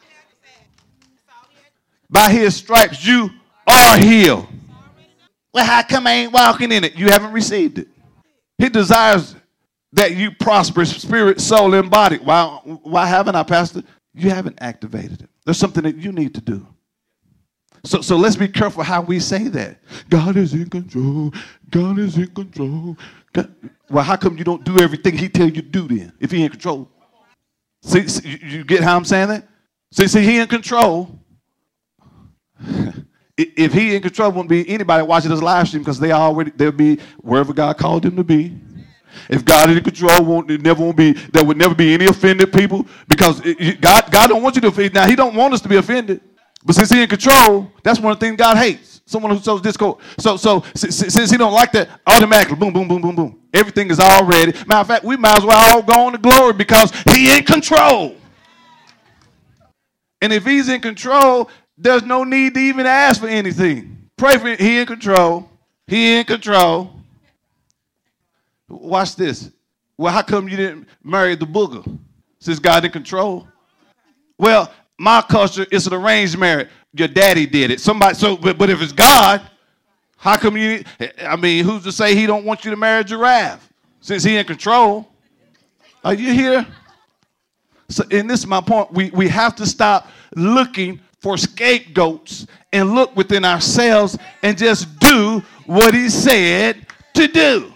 By 2.11 2.31
his 2.31 2.57
stripes, 2.57 3.05
you 3.05 3.31
are 3.67 3.99
healed. 3.99 4.47
Well, 5.53 5.65
how 5.65 5.83
come 5.83 6.07
I 6.07 6.13
ain't 6.13 6.33
walking 6.33 6.73
in 6.73 6.85
it? 6.85 6.95
You 6.95 7.11
haven't 7.11 7.33
received 7.33 7.79
it. 7.79 7.89
He 8.59 8.69
desires 8.69 9.35
that 9.93 10.17
you 10.17 10.31
prosper 10.33 10.85
spirit, 10.85 11.41
soul, 11.41 11.75
and 11.75 11.91
body. 11.91 12.19
Why, 12.19 12.45
why 12.83 13.07
haven't 13.07 13.35
I, 13.35 13.43
Pastor? 13.43 13.83
You 14.15 14.31
haven't 14.31 14.59
activated 14.61 15.23
it. 15.23 15.31
There's 15.45 15.59
something 15.59 15.83
that 15.85 15.97
you 15.97 16.13
need 16.13 16.35
to 16.35 16.41
do. 16.41 16.67
So, 17.85 18.01
so 18.01 18.17
let's 18.17 18.37
be 18.37 18.49
careful 18.49 18.83
how 18.83 19.01
we 19.01 19.21
say 19.21 19.49
that. 19.49 19.79
God 20.09 20.37
is 20.37 20.53
in 20.53 20.69
control. 20.69 21.33
God 21.71 21.99
is 21.99 22.17
in 22.17 22.29
control. 22.29 22.97
God. 23.33 23.55
Well, 23.89 24.05
how 24.05 24.17
come 24.17 24.37
you 24.37 24.45
don't 24.45 24.65
do 24.65 24.79
everything 24.81 25.17
He 25.17 25.29
tell 25.29 25.47
you 25.47 25.63
to 25.63 25.63
do 25.63 25.89
then? 25.89 26.13
If 26.21 26.31
He 26.31 26.43
in 26.43 26.51
control, 26.51 26.91
see, 27.83 28.07
see 28.09 28.39
you 28.43 28.65
get 28.65 28.83
how 28.83 28.97
I'm 28.97 29.05
saying 29.05 29.29
that? 29.29 29.49
See, 29.93 30.09
see, 30.09 30.23
He 30.23 30.39
in 30.39 30.49
control. 30.49 31.18
if 33.37 33.73
He 33.73 33.95
in 33.95 34.03
control, 34.03 34.33
won't 34.33 34.49
be 34.49 34.69
anybody 34.69 35.03
watching 35.05 35.31
this 35.31 35.43
live 35.43 35.69
stream 35.69 35.83
because 35.83 36.01
they 36.01 36.13
already 36.13 36.51
they'll 36.53 36.73
be 36.73 36.97
wherever 37.19 37.53
God 37.53 37.79
called 37.79 38.03
them 38.03 38.17
to 38.17 38.25
be. 38.25 38.59
If 39.29 39.45
God 39.45 39.71
is 39.71 39.77
in 39.77 39.85
control, 39.85 40.25
won't 40.25 40.51
it 40.51 40.63
never 40.63 40.83
won't 40.83 40.97
be 40.97 41.13
there 41.13 41.45
would 41.45 41.57
never 41.57 41.75
be 41.75 41.95
any 41.95 42.07
offended 42.07 42.53
people 42.53 42.87
because 43.09 43.41
it, 43.45 43.81
God 43.81 44.11
God 44.11 44.29
don't 44.29 44.43
want 44.43 44.55
you 44.55 44.61
to 44.63 44.69
offend. 44.69 44.95
Now 44.95 45.07
He 45.07 45.17
don't 45.17 45.35
want 45.35 45.55
us 45.55 45.61
to 45.63 45.69
be 45.69 45.77
offended, 45.77 46.21
but 46.65 46.75
since 46.75 46.91
He 46.91 47.03
in 47.03 47.09
control, 47.09 47.71
that's 47.83 48.01
one 48.01 48.13
of 48.13 48.21
the 48.21 48.27
things 48.27 48.37
God 48.37 48.57
hates. 48.57 49.01
Someone 49.07 49.33
who 49.33 49.41
sows 49.41 49.63
discord. 49.63 49.99
So 50.19 50.37
so 50.37 50.65
since 50.75 51.31
He 51.31 51.37
don't 51.37 51.53
like 51.53 51.73
that, 51.73 51.89
automatically 52.07 52.57
boom 52.57 52.73
boom 52.73 52.89
boom 52.89 53.01
boom 53.01 53.17
boom. 53.17 53.43
Everything 53.55 53.91
is 53.91 54.01
already. 54.01 54.53
Matter 54.67 54.81
of 54.81 54.87
fact, 54.87 55.05
we 55.05 55.17
might 55.17 55.39
as 55.39 55.45
well 55.45 55.77
all 55.77 55.83
go 55.83 56.07
on 56.07 56.13
to 56.13 56.19
glory 56.19 56.53
because 56.53 56.93
He 57.13 57.37
in 57.37 57.45
control. 57.45 58.17
And 60.21 60.33
if 60.33 60.45
He's 60.45 60.69
in 60.69 60.81
control, 60.81 61.51
there's 61.79 62.03
no 62.03 62.25
need 62.25 62.55
to 62.55 62.61
even 62.61 62.87
ask 62.87 63.21
for 63.21 63.29
anything. 63.29 64.11
Pray 64.17 64.37
for. 64.37 64.49
He 64.49 64.81
in 64.81 64.87
control. 64.87 65.49
He 65.87 66.19
in 66.19 66.25
control. 66.25 66.93
Watch 68.69 69.17
this. 69.17 69.51
Well, 69.97 70.13
how 70.13 70.23
come 70.23 70.49
you 70.49 70.57
didn't 70.57 70.89
marry 71.03 71.35
the 71.37 71.47
booger? 71.47 71.99
Since 72.41 72.59
God 72.59 72.85
in 72.85 72.91
control. 72.91 73.49
Well, 74.37 74.73
my 74.99 75.23
culture 75.23 75.67
is 75.71 75.87
an 75.87 75.95
arranged 75.95 76.39
marriage. 76.39 76.69
Your 76.93 77.09
daddy 77.09 77.47
did 77.47 77.71
it. 77.71 77.81
Somebody. 77.81 78.15
So, 78.15 78.37
but, 78.37 78.59
but 78.59 78.71
if 78.71 78.83
it's 78.83 78.93
God, 78.93 79.41
how 80.17 80.37
come 80.37 80.57
you? 80.57 80.83
I 81.23 81.37
mean, 81.37 81.65
who's 81.65 81.85
to 81.85 81.93
say 81.93 82.15
He 82.15 82.27
don't 82.27 82.45
want 82.45 82.65
you 82.65 82.71
to 82.73 82.77
marry 82.77 83.01
a 83.01 83.05
giraffe? 83.05 83.69
Since 84.01 84.25
He 84.25 84.37
in 84.37 84.45
control. 84.45 85.09
Are 86.05 86.15
you 86.15 86.33
here? 86.33 86.67
So, 87.89 88.05
and 88.11 88.29
this 88.29 88.41
is 88.41 88.47
my 88.47 88.61
point. 88.61 88.93
We 88.93 89.11
we 89.11 89.29
have 89.29 89.57
to 89.57 89.67
stop 89.67 90.09
looking 90.35 91.01
for 91.29 91.37
scapegoats 91.37 92.47
and 92.73 92.95
look 92.95 93.15
within 93.15 93.45
ourselves 93.45 94.17
and 94.43 94.57
just 94.57 94.99
do 94.99 95.43
what 95.67 95.93
He 95.93 96.09
said 96.09 96.87
to 97.13 97.29
do. 97.29 97.71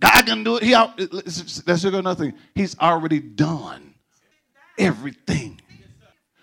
God 0.00 0.26
can 0.26 0.42
do 0.42 0.56
it. 0.56 0.64
He 0.64 0.72
that's 0.72 2.18
thing. 2.18 2.34
He's 2.56 2.76
already 2.80 3.20
done 3.20 3.94
everything. 4.76 5.60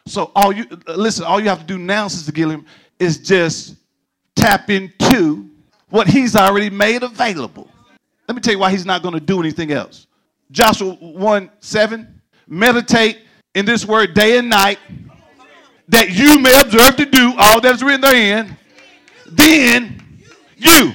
So 0.05 0.31
all 0.33 0.53
you 0.53 0.65
listen, 0.87 1.25
all 1.25 1.41
you 1.41 1.49
have 1.49 1.59
to 1.59 1.65
do 1.65 1.77
now, 1.77 2.07
Sister 2.07 2.31
Gilliam, 2.31 2.65
is 2.99 3.17
just 3.17 3.75
tap 4.33 4.69
into 4.69 5.49
what 5.89 6.07
he's 6.07 6.37
already 6.37 6.69
made 6.69 7.03
available. 7.03 7.69
Let 8.29 8.35
me 8.35 8.41
tell 8.41 8.53
you 8.53 8.59
why 8.59 8.71
he's 8.71 8.85
not 8.85 9.01
going 9.01 9.15
to 9.15 9.19
do 9.19 9.41
anything 9.41 9.73
else. 9.73 10.06
Joshua 10.51 10.93
1 10.93 11.51
7, 11.59 12.21
meditate 12.47 13.19
in 13.55 13.65
this 13.65 13.85
word 13.85 14.13
day 14.13 14.37
and 14.37 14.49
night, 14.49 14.79
that 15.89 16.09
you 16.09 16.39
may 16.39 16.59
observe 16.61 16.95
to 16.97 17.05
do 17.05 17.33
all 17.37 17.61
that's 17.61 17.81
written 17.81 18.01
therein. 18.01 18.57
Then 19.25 20.03
you 20.55 20.93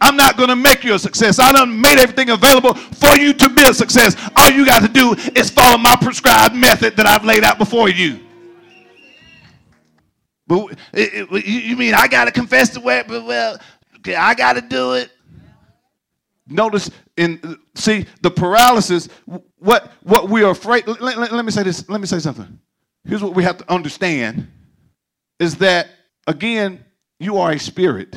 I'm 0.00 0.16
not 0.16 0.36
going 0.36 0.48
to 0.48 0.56
make 0.56 0.84
you 0.84 0.94
a 0.94 0.98
success. 0.98 1.38
I 1.38 1.52
done 1.52 1.80
made 1.80 1.98
everything 1.98 2.30
available 2.30 2.74
for 2.74 3.16
you 3.16 3.32
to 3.34 3.48
be 3.48 3.62
a 3.62 3.74
success. 3.74 4.16
All 4.36 4.50
you 4.50 4.66
got 4.66 4.82
to 4.82 4.88
do 4.88 5.14
is 5.34 5.50
follow 5.50 5.78
my 5.78 5.96
prescribed 5.96 6.54
method 6.54 6.96
that 6.96 7.06
I've 7.06 7.24
laid 7.24 7.44
out 7.44 7.58
before 7.58 7.88
you. 7.88 8.20
But 10.46 10.78
it, 10.92 11.28
it, 11.30 11.46
you 11.46 11.76
mean 11.76 11.94
I 11.94 12.06
got 12.06 12.26
to 12.26 12.30
confess 12.30 12.70
the 12.70 12.80
way? 12.80 13.02
But 13.06 13.24
well, 13.24 13.58
okay, 13.96 14.14
I 14.14 14.34
got 14.34 14.52
to 14.54 14.60
do 14.60 14.94
it. 14.94 15.10
Notice 16.48 16.90
in 17.16 17.58
see 17.74 18.06
the 18.22 18.30
paralysis. 18.30 19.08
What 19.58 19.90
what 20.02 20.28
we 20.28 20.44
are 20.44 20.50
afraid. 20.50 20.86
Let, 20.86 21.00
let, 21.00 21.32
let 21.32 21.44
me 21.44 21.50
say 21.50 21.62
this. 21.62 21.88
Let 21.88 22.00
me 22.00 22.06
say 22.06 22.18
something. 22.20 22.58
Here's 23.04 23.22
what 23.22 23.34
we 23.34 23.42
have 23.42 23.58
to 23.58 23.72
understand: 23.72 24.48
is 25.40 25.56
that 25.56 25.88
again, 26.26 26.84
you 27.18 27.38
are 27.38 27.52
a 27.52 27.58
spirit 27.58 28.14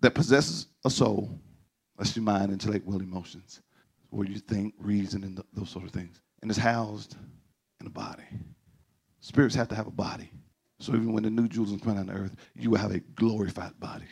that 0.00 0.14
possesses 0.14 0.66
a 0.84 0.90
soul, 0.90 1.40
that's 1.96 2.14
your 2.14 2.24
mind, 2.24 2.52
intellect, 2.52 2.84
will, 2.84 3.00
emotions, 3.00 3.62
where 4.10 4.28
you 4.28 4.38
think, 4.38 4.74
reason, 4.78 5.24
and 5.24 5.42
those 5.54 5.70
sort 5.70 5.84
of 5.84 5.90
things, 5.92 6.20
and 6.42 6.50
is 6.50 6.58
housed 6.58 7.16
in 7.80 7.86
a 7.86 7.90
body. 7.90 8.24
Spirits 9.20 9.54
have 9.54 9.68
to 9.68 9.74
have 9.74 9.86
a 9.86 9.90
body. 9.90 10.30
So 10.78 10.92
even 10.92 11.12
when 11.14 11.22
the 11.22 11.30
new 11.30 11.48
Jerusalem 11.48 11.80
come 11.80 11.96
on 11.96 12.06
the 12.06 12.12
earth, 12.12 12.36
you 12.54 12.70
will 12.70 12.78
have 12.78 12.92
a 12.92 13.00
glorified 13.00 13.78
body. 13.80 14.04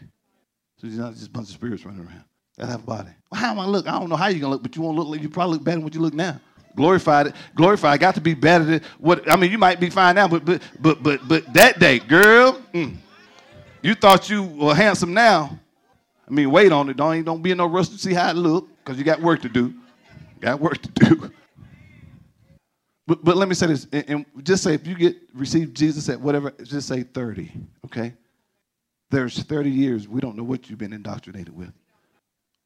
So 0.78 0.86
you're 0.86 1.02
not 1.02 1.12
just 1.12 1.26
a 1.26 1.30
bunch 1.30 1.48
of 1.48 1.54
spirits 1.54 1.84
running 1.84 2.06
around. 2.06 2.24
That 2.58 2.68
have 2.68 2.82
a 2.82 2.86
body. 2.86 3.10
Well, 3.30 3.40
how 3.40 3.50
am 3.52 3.58
I 3.58 3.66
look? 3.66 3.88
I 3.88 3.98
don't 3.98 4.08
know 4.08 4.16
how 4.16 4.28
you're 4.28 4.40
gonna 4.40 4.52
look, 4.52 4.62
but 4.62 4.76
you 4.76 4.82
won't 4.82 4.96
look 4.96 5.08
like 5.08 5.22
you 5.22 5.28
probably 5.28 5.54
look 5.54 5.64
better 5.64 5.76
than 5.76 5.84
what 5.84 5.94
you 5.94 6.00
look 6.00 6.14
now. 6.14 6.40
Glorified, 6.76 7.34
glorified, 7.54 8.00
got 8.00 8.14
to 8.14 8.20
be 8.20 8.34
better 8.34 8.64
than 8.64 8.80
what 8.98 9.30
I 9.30 9.36
mean, 9.36 9.50
you 9.50 9.58
might 9.58 9.80
be 9.80 9.90
fine 9.90 10.14
now, 10.14 10.28
but 10.28 10.44
but 10.44 10.62
but 10.80 11.02
but 11.02 11.26
but 11.28 11.52
that 11.54 11.78
day, 11.78 11.98
girl, 11.98 12.60
mm, 12.72 12.96
you 13.82 13.94
thought 13.94 14.28
you 14.30 14.42
were 14.42 14.74
handsome 14.74 15.14
now. 15.14 15.58
I 16.26 16.30
mean, 16.30 16.50
wait 16.50 16.72
on 16.72 16.88
it. 16.88 16.96
Don't, 16.96 17.24
don't 17.24 17.42
be 17.42 17.50
in 17.50 17.58
no 17.58 17.66
rush 17.66 17.88
to 17.88 17.98
see 17.98 18.14
how 18.14 18.30
it 18.30 18.36
look 18.36 18.68
because 18.82 18.98
you 18.98 19.04
got 19.04 19.20
work 19.20 19.42
to 19.42 19.48
do. 19.48 19.74
Got 20.40 20.60
work 20.60 20.80
to 20.82 20.88
do. 20.88 21.30
But, 23.04 23.24
but 23.24 23.36
let 23.36 23.48
me 23.48 23.54
say 23.56 23.66
this, 23.66 23.88
and, 23.92 24.04
and 24.08 24.26
just 24.44 24.62
say 24.62 24.74
if 24.74 24.86
you 24.86 24.94
get 24.94 25.16
receive 25.34 25.74
Jesus 25.74 26.08
at 26.08 26.20
whatever, 26.20 26.52
just 26.62 26.86
say 26.86 27.02
30, 27.02 27.50
okay? 27.86 28.14
There's 29.10 29.42
30 29.42 29.70
years, 29.70 30.06
we 30.06 30.20
don't 30.20 30.36
know 30.36 30.44
what 30.44 30.70
you've 30.70 30.78
been 30.78 30.92
indoctrinated 30.92 31.54
with. 31.54 31.72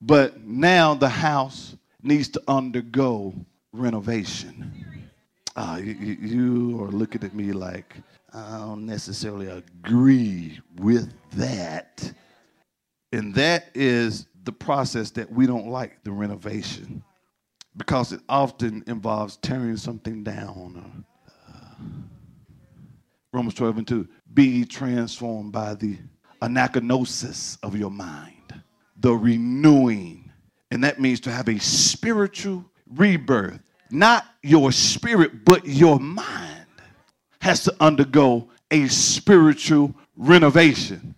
But 0.07 0.41
now 0.41 0.95
the 0.95 1.09
house 1.09 1.77
needs 2.01 2.29
to 2.29 2.43
undergo 2.47 3.35
renovation. 3.73 5.11
Uh, 5.57 5.81
you, 5.83 5.95
you 5.95 6.85
are 6.85 6.91
looking 6.91 7.25
at 7.25 7.35
me 7.35 7.53
like, 7.53 7.97
I 8.33 8.59
don't 8.59 8.87
necessarily 8.87 9.49
agree 9.49 10.61
with 10.77 11.13
that. 11.33 12.13
And 13.13 13.35
that 13.35 13.71
is 13.75 14.27
the 14.45 14.53
process 14.53 15.11
that 15.13 15.31
we 15.31 15.47
don't 15.47 15.67
like 15.69 16.05
the 16.05 16.13
renovation 16.13 17.03
because 17.77 18.13
it 18.13 18.21
often 18.29 18.85
involves 18.87 19.39
tearing 19.39 19.77
something 19.77 20.23
down. 20.23 21.05
Uh, 21.49 21.85
Romans 23.33 23.55
12 23.55 23.79
and 23.79 23.89
2 23.89 24.09
be 24.35 24.65
transformed 24.65 25.51
by 25.51 25.75
the 25.75 25.99
anakainosis 26.43 27.59
of 27.63 27.77
your 27.77 27.91
mind, 27.91 28.36
the 29.01 29.13
renewing. 29.13 30.31
And 30.71 30.85
that 30.85 31.01
means 31.01 31.21
to 31.21 31.31
have 31.31 31.49
a 31.49 31.59
spiritual 31.61 32.65
rebirth. 32.95 33.61
Not 33.91 34.27
your 34.43 34.73
spirit, 34.73 35.45
but 35.45 35.67
your 35.67 36.01
mind 36.01 36.67
has 37.41 37.65
to 37.65 37.75
undergo 37.81 38.49
a 38.71 38.89
spiritual 38.89 39.95
renovation. 40.17 41.15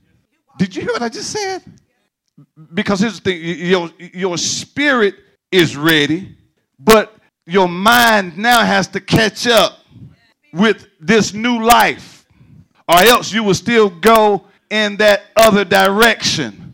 Did 0.58 0.76
you 0.76 0.82
hear 0.82 0.92
what 0.92 1.02
I 1.02 1.08
just 1.08 1.30
said? 1.30 1.62
Because 2.74 3.00
here's 3.00 3.20
the 3.20 3.32
thing 3.32 3.42
your, 3.42 3.90
your 3.98 4.38
spirit 4.38 5.14
is 5.50 5.76
ready, 5.76 6.36
but 6.78 7.14
your 7.46 7.68
mind 7.68 8.36
now 8.36 8.64
has 8.64 8.86
to 8.88 9.00
catch 9.00 9.46
up 9.46 9.78
with 10.52 10.86
this 11.00 11.32
new 11.32 11.64
life. 11.64 12.26
or 12.88 12.96
else 12.98 13.32
you 13.32 13.44
will 13.44 13.54
still 13.54 13.90
go 13.90 14.44
in 14.70 14.96
that 14.96 15.22
other 15.36 15.64
direction. 15.64 16.67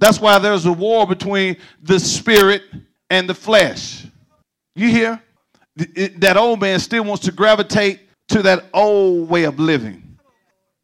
That's 0.00 0.18
why 0.18 0.38
there's 0.38 0.64
a 0.64 0.72
war 0.72 1.06
between 1.06 1.58
the 1.82 2.00
spirit 2.00 2.62
and 3.10 3.28
the 3.28 3.34
flesh. 3.34 4.06
You 4.74 4.88
hear? 4.88 5.22
That 6.16 6.36
old 6.36 6.60
man 6.60 6.80
still 6.80 7.04
wants 7.04 7.24
to 7.26 7.32
gravitate 7.32 8.00
to 8.30 8.42
that 8.42 8.64
old 8.72 9.28
way 9.28 9.44
of 9.44 9.60
living. 9.60 10.18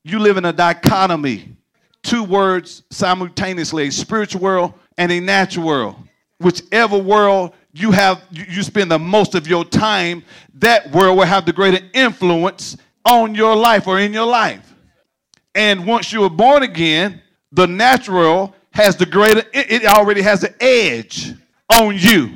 You 0.05 0.19
live 0.19 0.37
in 0.37 0.45
a 0.45 0.53
dichotomy, 0.53 1.57
two 2.03 2.23
words 2.23 2.83
simultaneously 2.91 3.89
a 3.89 3.91
spiritual 3.91 4.43
world 4.43 4.75
and 4.99 5.11
a 5.11 5.19
natural 5.19 5.67
world. 5.67 5.97
Whichever 6.39 6.99
world 6.99 7.55
you 7.73 7.93
have, 7.93 8.23
you 8.31 8.63
spend 8.63 8.91
the 8.91 8.99
most 8.99 9.35
of 9.35 9.47
your 9.49 9.65
time, 9.65 10.25
that 10.55 10.91
world 10.93 11.17
will 11.19 11.25
have 11.25 11.47
the 11.47 11.53
greater 11.53 11.85
influence 11.95 12.77
on 13.05 13.35
your 13.35 13.57
life 13.57 13.87
or 13.87 13.99
in 13.99 14.13
your 14.13 14.27
life. 14.27 14.75
And 15.55 15.87
once 15.87 16.13
you 16.13 16.23
are 16.25 16.31
born 16.31 16.63
again, 16.63 17.23
the 17.53 17.67
natural 17.67 18.55
has 18.77 18.95
the 18.95 19.07
greater, 19.07 19.43
it 19.55 19.87
already 19.87 20.21
has 20.21 20.43
the 20.43 20.55
edge 20.63 21.33
on 21.71 21.97
you. 21.97 22.31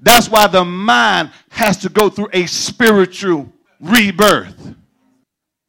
That's 0.00 0.30
why 0.30 0.46
the 0.46 0.64
mind 0.64 1.30
has 1.50 1.76
to 1.78 1.90
go 1.90 2.08
through 2.08 2.30
a 2.32 2.46
spiritual 2.46 3.52
rebirth. 3.80 4.74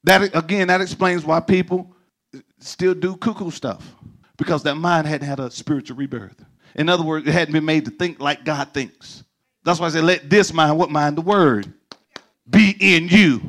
That 0.05 0.33
again, 0.33 0.69
that 0.69 0.79
explains 0.79 1.25
why 1.25 1.41
people 1.41 1.93
still 2.59 2.93
do 2.93 3.17
cuckoo 3.17 3.51
stuff 3.51 3.93
because 4.37 4.63
that 4.63 4.75
mind 4.75 5.05
hadn't 5.05 5.27
had 5.27 5.41
a 5.41 5.51
spiritual 5.51 5.97
rebirth. 5.97 6.45
In 6.75 6.87
other 6.87 7.03
words, 7.03 7.27
it 7.27 7.33
hadn't 7.33 7.53
been 7.53 7.65
made 7.65 7.83
to 7.83 7.91
think 7.91 8.21
like 8.21 8.45
God 8.45 8.73
thinks. 8.73 9.25
That's 9.65 9.81
why 9.81 9.87
I 9.87 9.89
said, 9.89 10.05
let 10.05 10.29
this 10.29 10.53
mind, 10.53 10.77
what 10.77 10.91
mind? 10.91 11.17
The 11.17 11.21
word, 11.21 11.73
be 12.49 12.73
in 12.79 13.09
you. 13.09 13.41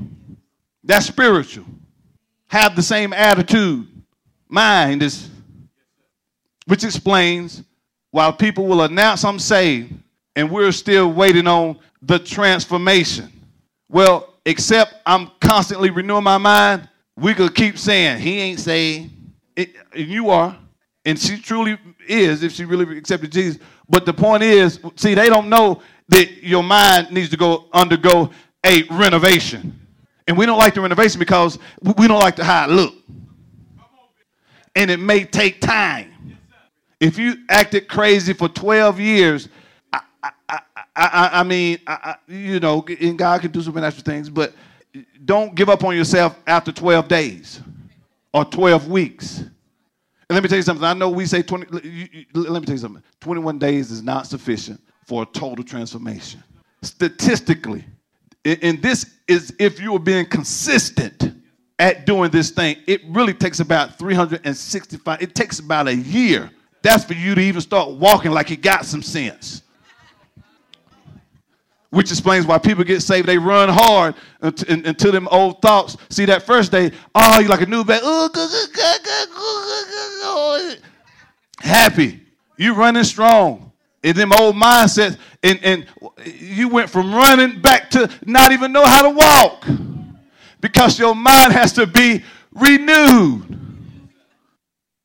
That's 0.83 1.07
spiritual. 1.07 1.67
Have 2.49 2.75
the 2.75 2.83
same 2.83 3.13
attitude. 3.13 3.87
Mind 4.49 5.03
is, 5.03 5.29
which 6.67 6.85
explains 6.85 7.63
why 8.11 8.31
people 8.31 8.67
will 8.67 8.83
announce 8.83 9.25
I'm 9.25 9.39
saved 9.39 9.95
and 10.35 10.51
we're 10.51 10.73
still 10.73 11.13
waiting 11.13 11.47
on 11.47 11.79
the 12.03 12.19
transformation. 12.19 13.33
Well, 13.89 14.35
except 14.45 14.95
I'm 15.07 15.31
constantly 15.41 15.91
renewing 15.91 16.25
my 16.25 16.39
mind, 16.39 16.89
we 17.17 17.35
could 17.35 17.55
keep 17.55 17.79
saying, 17.79 18.21
He 18.21 18.39
ain't 18.41 18.61
saved. 18.61 19.11
It, 19.57 19.75
and 19.93 20.07
you 20.07 20.31
are. 20.31 20.57
And 21.05 21.19
she 21.19 21.39
truly 21.39 21.79
is 22.09 22.43
if 22.43 22.53
she 22.53 22.65
really 22.65 22.99
accepted 22.99 23.33
Jesus. 23.33 23.61
But 23.89 24.05
the 24.05 24.13
point 24.13 24.43
is, 24.43 24.81
see, 24.97 25.15
they 25.15 25.29
don't 25.29 25.49
know 25.49 25.83
that 26.09 26.43
your 26.43 26.63
mind 26.63 27.11
needs 27.11 27.31
to 27.31 27.37
go 27.37 27.67
undergo 27.73 28.31
a 28.65 28.83
renovation. 28.91 29.81
And 30.27 30.37
we 30.37 30.45
don't 30.45 30.59
like 30.59 30.75
the 30.75 30.81
renovation 30.81 31.19
because 31.21 31.59
we 31.81 32.09
don't 32.09 32.19
like 32.19 32.37
the 32.37 32.45
how 32.45 32.69
it 32.69 32.73
look. 32.73 32.95
And 34.75 34.91
it 34.91 34.99
may 34.99 35.25
take 35.25 35.61
time. 35.61 36.13
If 37.01 37.19
you 37.19 37.37
acted 37.49 37.89
crazy 37.89 38.33
for 38.33 38.49
12 38.49 39.01
years, 39.01 39.49
I, 39.93 40.01
I, 40.23 40.31
I, 40.49 40.61
I, 40.97 41.31
I 41.41 41.43
mean, 41.43 41.79
I, 41.87 42.17
you 42.27 42.59
know, 42.61 42.85
and 43.01 43.19
God 43.19 43.41
can 43.43 43.51
do 43.51 43.61
supernatural 43.61 44.03
things, 44.03 44.31
but 44.31 44.55
don't 45.25 45.55
give 45.55 45.69
up 45.69 45.85
on 45.85 45.95
yourself 45.95 46.39
after 46.47 46.73
12 46.73 47.09
days 47.09 47.61
or 48.33 48.45
12 48.45 48.89
weeks. 48.89 49.39
And 49.39 50.35
let 50.35 50.43
me 50.43 50.49
tell 50.49 50.57
you 50.57 50.63
something. 50.63 50.85
I 50.85 50.95
know 50.95 51.11
we 51.11 51.27
say 51.27 51.43
20, 51.43 51.67
let 51.71 51.85
me 51.85 52.27
tell 52.67 52.75
you 52.75 52.79
something. 52.79 53.03
21 53.21 53.59
days 53.59 53.91
is 53.91 54.03
not 54.03 54.27
sufficient 54.27 54.81
for 55.05 55.23
a 55.23 55.27
total 55.27 55.65
transformation. 55.65 56.43
Statistically, 56.83 57.85
and 58.45 58.81
this 58.81 59.15
is 59.27 59.55
if 59.59 59.81
you 59.81 59.95
are 59.95 60.01
being 60.01 60.27
consistent 60.27 61.35
at 61.79 62.07
doing 62.07 62.31
this 62.31 62.51
thing, 62.51 62.77
it 62.87 63.03
really 63.09 63.35
takes 63.35 63.61
about 63.61 63.99
365, 63.99 65.23
it 65.23 65.35
takes 65.35 65.59
about 65.59 65.89
a 65.89 65.95
year. 65.95 66.51
That's 66.87 67.03
for 67.03 67.15
you 67.15 67.35
to 67.35 67.41
even 67.41 67.61
start 67.61 67.91
walking 67.91 68.31
like 68.31 68.49
you 68.49 68.57
got 68.57 68.85
some 68.85 69.03
sense. 69.03 69.63
Which 71.91 72.13
explains 72.13 72.47
why 72.47 72.59
people 72.59 72.85
get 72.85 73.01
saved. 73.01 73.27
They 73.27 73.39
run 73.39 73.69
hard 73.69 74.15
until 74.41 75.11
them 75.11 75.27
old 75.33 75.61
thoughts. 75.61 75.97
See 76.11 76.27
that 76.27 76.45
first 76.45 76.71
day, 76.71 76.93
oh, 77.13 77.41
you 77.41 77.49
like 77.49 77.63
a 77.63 77.67
new 77.67 77.83
baby. 77.83 78.07
Happy. 81.59 82.21
You 82.57 82.75
running 82.75 83.03
strong 83.03 83.73
in 84.05 84.15
them 84.15 84.33
old 84.33 84.55
mindsets, 84.55 85.19
and, 85.43 85.59
and 85.65 85.87
you 86.25 86.69
went 86.69 86.89
from 86.89 87.13
running 87.13 87.61
back 87.61 87.91
to 87.91 88.09
not 88.27 88.53
even 88.53 88.71
know 88.71 88.85
how 88.85 89.03
to 89.03 89.11
walk 89.11 89.67
because 90.61 91.01
your 91.01 91.17
mind 91.17 91.53
has 91.53 91.73
to 91.73 91.85
be 91.85 92.23
renewed. 92.53 93.66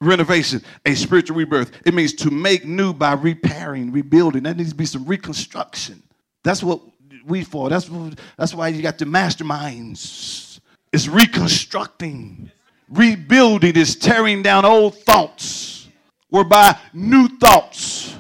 Renovation, 0.01 0.61
a 0.85 0.95
spiritual 0.95 1.37
rebirth. 1.37 1.71
It 1.85 1.93
means 1.93 2.13
to 2.15 2.31
make 2.31 2.65
new 2.65 2.91
by 2.91 3.13
repairing, 3.13 3.91
rebuilding. 3.91 4.43
There 4.43 4.55
needs 4.55 4.71
to 4.71 4.75
be 4.75 4.85
some 4.85 5.05
reconstruction. 5.05 6.01
That's 6.43 6.63
what 6.63 6.81
we 7.25 7.43
for. 7.43 7.69
That's 7.69 7.87
what, 7.87 8.19
that's 8.35 8.53
why 8.55 8.69
you 8.69 8.81
got 8.81 8.97
the 8.97 9.05
masterminds. 9.05 10.59
It's 10.91 11.07
reconstructing, 11.07 12.51
rebuilding 12.89 13.75
is 13.75 13.95
tearing 13.95 14.41
down 14.41 14.65
old 14.65 14.97
thoughts, 14.97 15.87
whereby 16.29 16.77
new 16.93 17.27
thoughts 17.37 18.15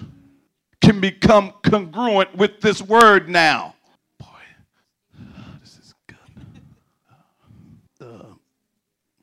can 0.81 1.01
become 1.01 1.53
congruent 1.63 2.35
with 2.35 2.61
this 2.61 2.81
word 2.81 3.27
now. 3.27 3.75
Boy, 4.19 4.27
this 5.61 5.77
is 5.79 5.93
good. 6.07 6.17
Uh, 7.99 8.35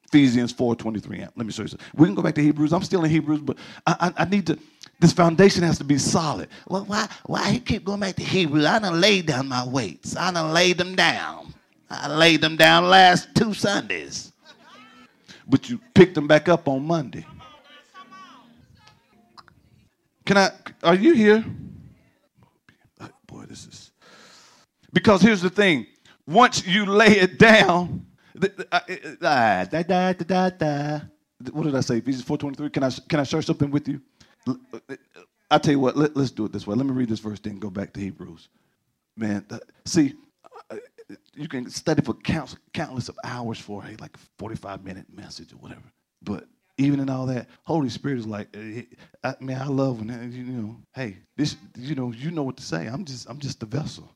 Ephesians 0.08 0.52
4.23. 0.54 1.20
Let 1.20 1.36
me 1.36 1.52
show 1.52 1.62
you 1.62 1.68
something. 1.68 1.86
We 1.94 2.06
can 2.06 2.14
go 2.14 2.22
back 2.22 2.34
to 2.36 2.42
Hebrews. 2.42 2.72
I'm 2.72 2.82
still 2.82 3.04
in 3.04 3.10
Hebrews, 3.10 3.40
but 3.40 3.58
I, 3.86 4.12
I, 4.16 4.22
I 4.22 4.24
need 4.24 4.46
to, 4.46 4.58
this 5.00 5.12
foundation 5.12 5.62
has 5.64 5.78
to 5.78 5.84
be 5.84 5.98
solid. 5.98 6.48
Well, 6.66 6.84
why, 6.86 7.08
why 7.26 7.50
he 7.50 7.60
keep 7.60 7.84
going 7.84 8.00
back 8.00 8.16
to 8.16 8.24
Hebrews? 8.24 8.64
I 8.64 8.78
done 8.78 9.00
laid 9.00 9.26
down 9.26 9.48
my 9.48 9.66
weights. 9.66 10.16
I 10.16 10.32
done 10.32 10.52
laid 10.52 10.78
them 10.78 10.94
down. 10.94 11.52
I 11.90 12.08
laid 12.08 12.40
them 12.40 12.56
down 12.56 12.88
last 12.88 13.34
two 13.34 13.52
Sundays. 13.52 14.32
But 15.46 15.68
you 15.68 15.78
picked 15.94 16.14
them 16.14 16.26
back 16.26 16.48
up 16.48 16.68
on 16.68 16.86
Monday. 16.86 17.26
Can 20.24 20.36
I? 20.36 20.50
Are 20.82 20.94
you 20.94 21.14
here? 21.14 21.44
Boy, 23.26 23.44
this 23.46 23.66
is. 23.66 23.92
Because 24.92 25.22
here's 25.22 25.40
the 25.42 25.50
thing 25.50 25.86
once 26.26 26.66
you 26.66 26.84
lay 26.84 27.18
it 27.18 27.38
down, 27.38 28.04
uh, 28.42 28.48
uh, 28.72 28.80
uh 29.22 29.66
ah, 30.60 31.02
what 31.52 31.64
did 31.64 31.74
I 31.74 31.80
say? 31.80 31.98
Ephesians 31.98 32.24
4.23. 32.24 32.72
Can 32.72 32.82
I, 32.82 32.90
can 33.08 33.20
I 33.20 33.22
share 33.24 33.42
something 33.42 33.70
with 33.70 33.88
you? 33.88 34.00
Uh, 34.46 34.54
uh, 34.72 34.96
I'll 35.50 35.60
tell 35.60 35.72
you 35.72 35.80
what, 35.80 35.96
let, 35.96 36.16
us 36.16 36.30
do 36.30 36.44
it 36.44 36.52
this 36.52 36.66
way. 36.66 36.76
Let 36.76 36.86
me 36.86 36.92
read 36.92 37.08
this 37.08 37.20
verse, 37.20 37.40
then 37.40 37.58
go 37.58 37.70
back 37.70 37.92
to 37.94 38.00
Hebrews. 38.00 38.48
Man, 39.16 39.44
see, 39.84 40.14
uh, 40.70 40.76
you 41.34 41.48
can 41.48 41.70
study 41.70 42.02
for 42.02 42.14
countless, 42.14 42.60
countless 42.72 43.08
of 43.08 43.16
hours 43.24 43.58
for 43.58 43.84
a 43.84 43.96
like 44.00 44.16
45 44.38 44.84
minute 44.84 45.06
message 45.12 45.52
or 45.52 45.56
whatever. 45.56 45.90
But 46.22 46.46
even 46.76 47.00
in 47.00 47.08
all 47.08 47.26
that, 47.26 47.48
Holy 47.64 47.88
Spirit 47.88 48.18
is 48.18 48.26
like, 48.26 48.54
I, 49.24 49.34
man, 49.40 49.60
I 49.60 49.66
love 49.66 49.98
when 49.98 50.32
you 50.32 50.44
know, 50.44 50.76
hey, 50.94 51.16
this, 51.36 51.56
you 51.76 51.94
know, 51.94 52.12
you 52.12 52.30
know 52.30 52.42
what 52.42 52.56
to 52.58 52.62
say. 52.62 52.86
I'm 52.86 53.04
just, 53.04 53.28
I'm 53.28 53.38
just 53.38 53.60
the 53.60 53.66
vessel. 53.66 54.14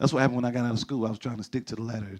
That's 0.00 0.14
what 0.14 0.20
happened 0.20 0.36
when 0.36 0.46
I 0.46 0.52
got 0.52 0.66
out 0.66 0.72
of 0.72 0.80
school. 0.80 1.06
I 1.06 1.10
was 1.10 1.20
trying 1.20 1.38
to 1.38 1.44
stick 1.44 1.66
to 1.68 1.76
the 1.76 1.82
letter, 1.82 2.18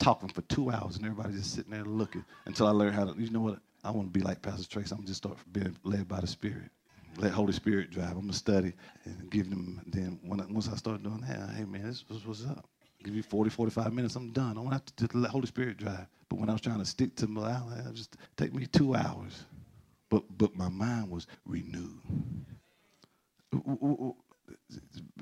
talking 0.00 0.30
for 0.30 0.42
two 0.42 0.72
hours, 0.72 0.96
and 0.96 1.06
everybody 1.06 1.34
just 1.34 1.54
sitting 1.54 1.72
there 1.72 1.84
looking 1.84 2.24
until 2.46 2.68
I 2.68 2.72
learned 2.72 2.96
how 2.96 3.04
to. 3.06 3.22
You 3.22 3.30
know 3.30 3.42
what? 3.42 3.60
I 3.84 3.92
want 3.92 4.14
to 4.14 4.18
be 4.18 4.24
like 4.24 4.42
Pastor 4.42 4.68
Trace. 4.68 4.92
I'm 4.92 5.04
just 5.04 5.18
start 5.18 5.38
being 5.52 5.76
led 5.84 6.08
by 6.08 6.20
the 6.20 6.28
Spirit. 6.28 6.70
Let 7.18 7.32
Holy 7.32 7.52
Spirit 7.52 7.92
drive. 7.92 8.12
I'm 8.12 8.22
gonna 8.22 8.34
study 8.34 8.74
and 9.04 9.30
give 9.30 9.50
them. 9.50 9.82
Then 9.88 10.20
when 10.24 10.40
once 10.54 10.70
I 10.72 10.76
start 10.76 11.02
doing 11.02 11.22
that, 11.28 11.50
hey 11.56 11.66
man, 11.66 11.86
this 11.86 12.04
was 12.08 12.26
what's 12.26 12.46
up. 12.46 12.66
Give 13.04 13.14
you 13.14 13.22
40, 13.22 13.50
45 13.50 13.92
minutes. 13.94 14.16
I'm 14.16 14.32
done. 14.32 14.52
I 14.58 14.62
don't 14.62 14.72
have 14.72 14.86
to 14.86 15.08
let 15.18 15.30
Holy 15.32 15.46
Spirit 15.46 15.78
drive. 15.78 16.06
But 16.30 16.40
when 16.40 16.50
I 16.50 16.52
was 16.52 16.62
trying 16.62 16.80
to 16.80 16.86
stick 16.86 17.16
to 17.16 17.28
my, 17.28 17.60
it 17.86 17.94
just 17.94 18.16
take 18.38 18.54
me 18.54 18.66
two 18.66 18.96
hours. 18.96 19.44
But 20.10 20.24
but 20.38 20.56
my 20.56 20.70
mind 20.70 21.10
was 21.10 21.26
renewed. 21.46 22.00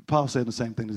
Paul 0.07 0.29
said 0.29 0.47
the 0.47 0.53
same 0.53 0.75
thing. 0.75 0.89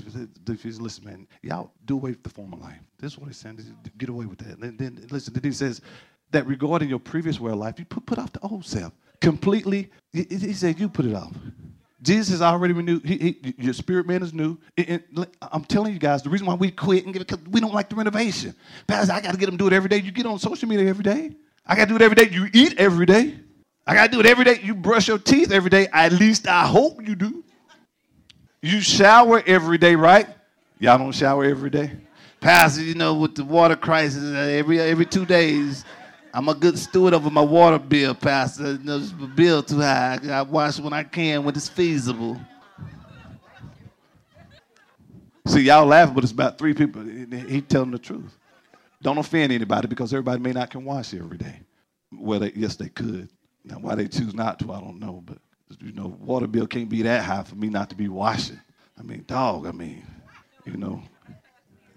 Listen, 0.45 1.05
man, 1.05 1.27
y'all 1.41 1.71
do 1.85 1.95
away 1.95 2.11
with 2.11 2.23
the 2.23 2.29
former 2.29 2.57
life. 2.57 2.79
This 2.99 3.13
is 3.13 3.17
what 3.17 3.27
he's 3.27 3.37
saying. 3.37 3.59
Get 3.97 4.09
away 4.09 4.25
with 4.25 4.39
that. 4.39 4.59
Then, 4.59 4.75
then 4.77 5.07
listen, 5.09 5.33
then 5.33 5.43
he 5.43 5.51
says 5.51 5.81
that 6.31 6.45
regarding 6.45 6.89
your 6.89 6.99
previous 6.99 7.39
way 7.39 7.51
of 7.51 7.57
life, 7.57 7.79
you 7.79 7.85
put, 7.85 8.05
put 8.05 8.17
off 8.19 8.33
the 8.33 8.39
old 8.41 8.65
self 8.65 8.93
completely. 9.21 9.89
He, 10.11 10.25
he 10.29 10.53
said 10.53 10.79
you 10.79 10.89
put 10.89 11.05
it 11.05 11.15
off. 11.15 11.33
Jesus 12.01 12.29
has 12.29 12.41
already 12.41 12.73
renewed. 12.73 13.05
He, 13.05 13.17
he, 13.17 13.55
your 13.57 13.73
spirit 13.73 14.07
man 14.07 14.21
is 14.21 14.33
new. 14.33 14.57
And, 14.77 15.03
and 15.13 15.27
I'm 15.41 15.63
telling 15.63 15.93
you 15.93 15.99
guys, 15.99 16.21
the 16.21 16.29
reason 16.29 16.45
why 16.45 16.53
we 16.53 16.69
quit 16.69 17.05
and 17.05 17.13
get 17.13 17.31
it, 17.31 17.47
we 17.49 17.59
don't 17.59 17.73
like 17.73 17.89
the 17.89 17.95
renovation. 17.95 18.53
Pastor, 18.87 19.13
I 19.13 19.21
got 19.21 19.31
to 19.31 19.37
get 19.37 19.47
them 19.47 19.57
to 19.57 19.63
do 19.63 19.67
it 19.67 19.73
every 19.73 19.89
day. 19.89 19.97
You 19.97 20.11
get 20.11 20.25
on 20.25 20.37
social 20.37 20.69
media 20.69 20.87
every 20.87 21.03
day. 21.03 21.31
I 21.65 21.75
got 21.75 21.85
to 21.85 21.89
do 21.89 21.95
it 21.95 22.01
every 22.01 22.15
day. 22.15 22.29
You 22.31 22.47
eat 22.53 22.75
every 22.77 23.05
day. 23.05 23.39
I 23.85 23.95
got 23.95 24.05
to 24.07 24.11
do 24.11 24.19
it 24.19 24.25
every 24.25 24.43
day. 24.45 24.59
You 24.61 24.75
brush 24.75 25.07
your 25.07 25.17
teeth 25.17 25.51
every 25.51 25.69
day. 25.69 25.87
At 25.91 26.11
least 26.11 26.47
I 26.47 26.65
hope 26.67 27.05
you 27.05 27.15
do. 27.15 27.43
You 28.67 28.81
shower 28.81 29.41
every 29.47 29.77
day, 29.77 29.95
right? 29.95 30.27
Y'all 30.77 30.97
don't 30.97 31.13
shower 31.13 31.45
every 31.45 31.69
day. 31.69 31.89
Pastor, 32.41 32.83
you 32.83 32.95
know, 32.95 33.13
with 33.13 33.33
the 33.33 33.45
water 33.45 33.77
crisis, 33.77 34.21
uh, 34.21 34.39
every 34.39 34.81
every 34.81 35.05
two 35.05 35.25
days, 35.25 35.85
I'm 36.33 36.49
a 36.49 36.53
good 36.53 36.77
steward 36.77 37.13
over 37.13 37.29
my 37.29 37.41
water 37.41 37.79
bill, 37.79 38.13
Pastor. 38.13 38.73
You 38.73 38.79
know, 38.79 38.99
the 38.99 39.25
bill 39.25 39.63
too 39.63 39.79
high. 39.79 40.19
I 40.29 40.41
wash 40.41 40.81
when 40.81 40.91
I 40.91 41.03
can 41.03 41.45
when 41.45 41.55
it's 41.55 41.69
feasible. 41.69 42.37
See, 45.45 45.61
y'all 45.61 45.85
laughing, 45.85 46.13
but 46.13 46.25
it's 46.25 46.33
about 46.33 46.57
three 46.57 46.73
people. 46.73 47.03
He 47.03 47.61
telling 47.61 47.91
the 47.91 47.97
truth. 47.97 48.37
Don't 49.01 49.17
offend 49.17 49.53
anybody 49.53 49.87
because 49.87 50.11
everybody 50.11 50.41
may 50.41 50.51
not 50.51 50.71
can 50.71 50.83
wash 50.83 51.13
every 51.13 51.37
day. 51.37 51.61
Well, 52.11 52.41
they, 52.41 52.51
yes, 52.53 52.75
they 52.75 52.89
could. 52.89 53.29
Now, 53.63 53.75
why 53.75 53.95
they 53.95 54.09
choose 54.09 54.33
not 54.33 54.59
to, 54.59 54.73
I 54.73 54.81
don't 54.81 54.99
know. 54.99 55.23
But 55.25 55.37
you 55.81 55.91
know, 55.91 56.15
water 56.19 56.47
bill 56.47 56.67
can't 56.67 56.89
be 56.89 57.01
that 57.03 57.23
high 57.23 57.43
for 57.43 57.55
me 57.55 57.69
not 57.69 57.89
to 57.89 57.95
be 57.95 58.07
washing. 58.07 58.59
I 58.99 59.03
mean, 59.03 59.23
dog. 59.27 59.67
I 59.67 59.71
mean, 59.71 60.03
you 60.65 60.77
know, 60.77 61.01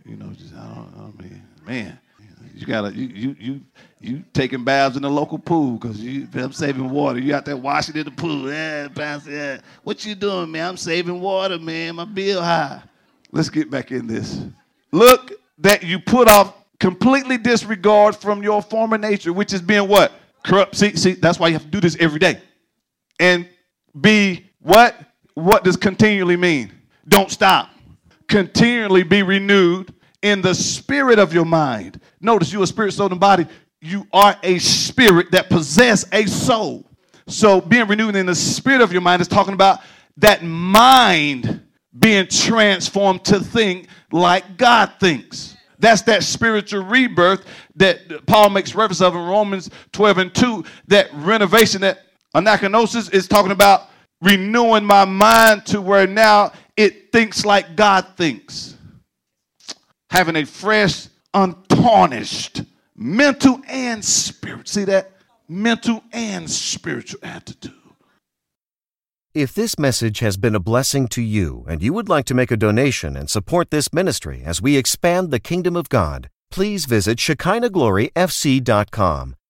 you 0.04 0.16
know, 0.16 0.30
just 0.32 0.54
I 0.54 0.74
don't. 0.74 1.14
I 1.18 1.22
mean, 1.22 1.42
man, 1.66 1.98
you 2.54 2.66
gotta 2.66 2.94
you 2.94 3.08
you 3.08 3.36
you 3.38 3.60
you 4.00 4.24
taking 4.32 4.64
baths 4.64 4.96
in 4.96 5.02
the 5.02 5.10
local 5.10 5.38
pool 5.38 5.76
because 5.76 6.00
you 6.00 6.28
I'm 6.34 6.52
saving 6.52 6.90
water. 6.90 7.18
You 7.18 7.34
out 7.34 7.44
there 7.44 7.56
washing 7.56 7.96
in 7.96 8.04
the 8.04 8.10
pool. 8.10 8.50
Yeah, 8.50 8.88
pastor. 8.88 9.30
Yeah. 9.30 9.60
What 9.82 10.04
you 10.04 10.14
doing, 10.14 10.50
man? 10.50 10.70
I'm 10.70 10.76
saving 10.76 11.20
water, 11.20 11.58
man. 11.58 11.96
My 11.96 12.04
bill 12.04 12.42
high. 12.42 12.82
Let's 13.32 13.48
get 13.48 13.70
back 13.70 13.92
in 13.92 14.06
this. 14.06 14.42
Look 14.92 15.32
that 15.58 15.82
you 15.82 16.00
put 16.00 16.28
off 16.28 16.54
completely 16.80 17.38
disregard 17.38 18.16
from 18.16 18.42
your 18.42 18.62
former 18.62 18.98
nature, 18.98 19.32
which 19.32 19.52
is 19.52 19.62
being 19.62 19.88
what? 19.88 20.12
Corrupt. 20.44 20.74
See, 20.74 20.96
see, 20.96 21.12
that's 21.12 21.38
why 21.38 21.48
you 21.48 21.54
have 21.54 21.64
to 21.64 21.68
do 21.68 21.80
this 21.80 21.96
every 22.00 22.18
day. 22.18 22.40
And 23.18 23.46
be 23.98 24.46
what? 24.60 24.96
What 25.34 25.64
does 25.64 25.76
continually 25.76 26.36
mean? 26.36 26.72
Don't 27.08 27.30
stop. 27.30 27.70
Continually 28.28 29.02
be 29.02 29.22
renewed 29.22 29.92
in 30.22 30.42
the 30.42 30.54
spirit 30.54 31.18
of 31.18 31.32
your 31.32 31.44
mind. 31.44 32.00
Notice 32.20 32.52
you 32.52 32.62
a 32.62 32.66
spirit, 32.66 32.92
soul, 32.92 33.10
and 33.10 33.20
body. 33.20 33.46
You 33.80 34.06
are 34.12 34.36
a 34.42 34.58
spirit 34.58 35.30
that 35.30 35.48
possess 35.48 36.04
a 36.12 36.26
soul. 36.26 36.86
So 37.26 37.60
being 37.60 37.86
renewed 37.86 38.16
in 38.16 38.26
the 38.26 38.34
spirit 38.34 38.82
of 38.82 38.92
your 38.92 39.00
mind 39.00 39.22
is 39.22 39.28
talking 39.28 39.54
about 39.54 39.80
that 40.18 40.42
mind 40.42 41.62
being 41.98 42.26
transformed 42.26 43.24
to 43.24 43.40
think 43.40 43.88
like 44.12 44.56
God 44.56 44.92
thinks. 45.00 45.56
That's 45.78 46.02
that 46.02 46.22
spiritual 46.22 46.84
rebirth 46.84 47.44
that 47.76 48.26
Paul 48.26 48.50
makes 48.50 48.74
reference 48.74 49.00
of 49.00 49.14
in 49.14 49.22
Romans 49.22 49.70
12 49.92 50.18
and 50.18 50.34
2. 50.34 50.64
That 50.88 51.08
renovation, 51.14 51.80
that 51.80 52.00
anakainosis 52.34 53.12
is 53.12 53.28
talking 53.28 53.52
about 53.52 53.90
renewing 54.22 54.84
my 54.84 55.04
mind 55.04 55.66
to 55.66 55.80
where 55.80 56.06
now 56.06 56.52
it 56.76 57.12
thinks 57.12 57.44
like 57.44 57.76
God 57.76 58.06
thinks. 58.16 58.76
Having 60.10 60.36
a 60.36 60.44
fresh, 60.44 61.08
untarnished 61.34 62.62
mental 62.96 63.60
and 63.66 64.04
spirit. 64.04 64.68
See 64.68 64.84
that? 64.84 65.12
Mental 65.48 66.04
and 66.12 66.48
spiritual 66.50 67.20
attitude. 67.22 67.74
If 69.32 69.54
this 69.54 69.78
message 69.78 70.18
has 70.20 70.36
been 70.36 70.56
a 70.56 70.60
blessing 70.60 71.06
to 71.08 71.22
you 71.22 71.64
and 71.68 71.82
you 71.82 71.92
would 71.92 72.08
like 72.08 72.24
to 72.26 72.34
make 72.34 72.50
a 72.50 72.56
donation 72.56 73.16
and 73.16 73.30
support 73.30 73.70
this 73.70 73.92
ministry 73.92 74.42
as 74.44 74.60
we 74.60 74.76
expand 74.76 75.30
the 75.30 75.38
kingdom 75.38 75.76
of 75.76 75.88
God, 75.88 76.28
please 76.50 76.84
visit 76.84 77.18
ShekinahGloryFC.com 77.18 79.36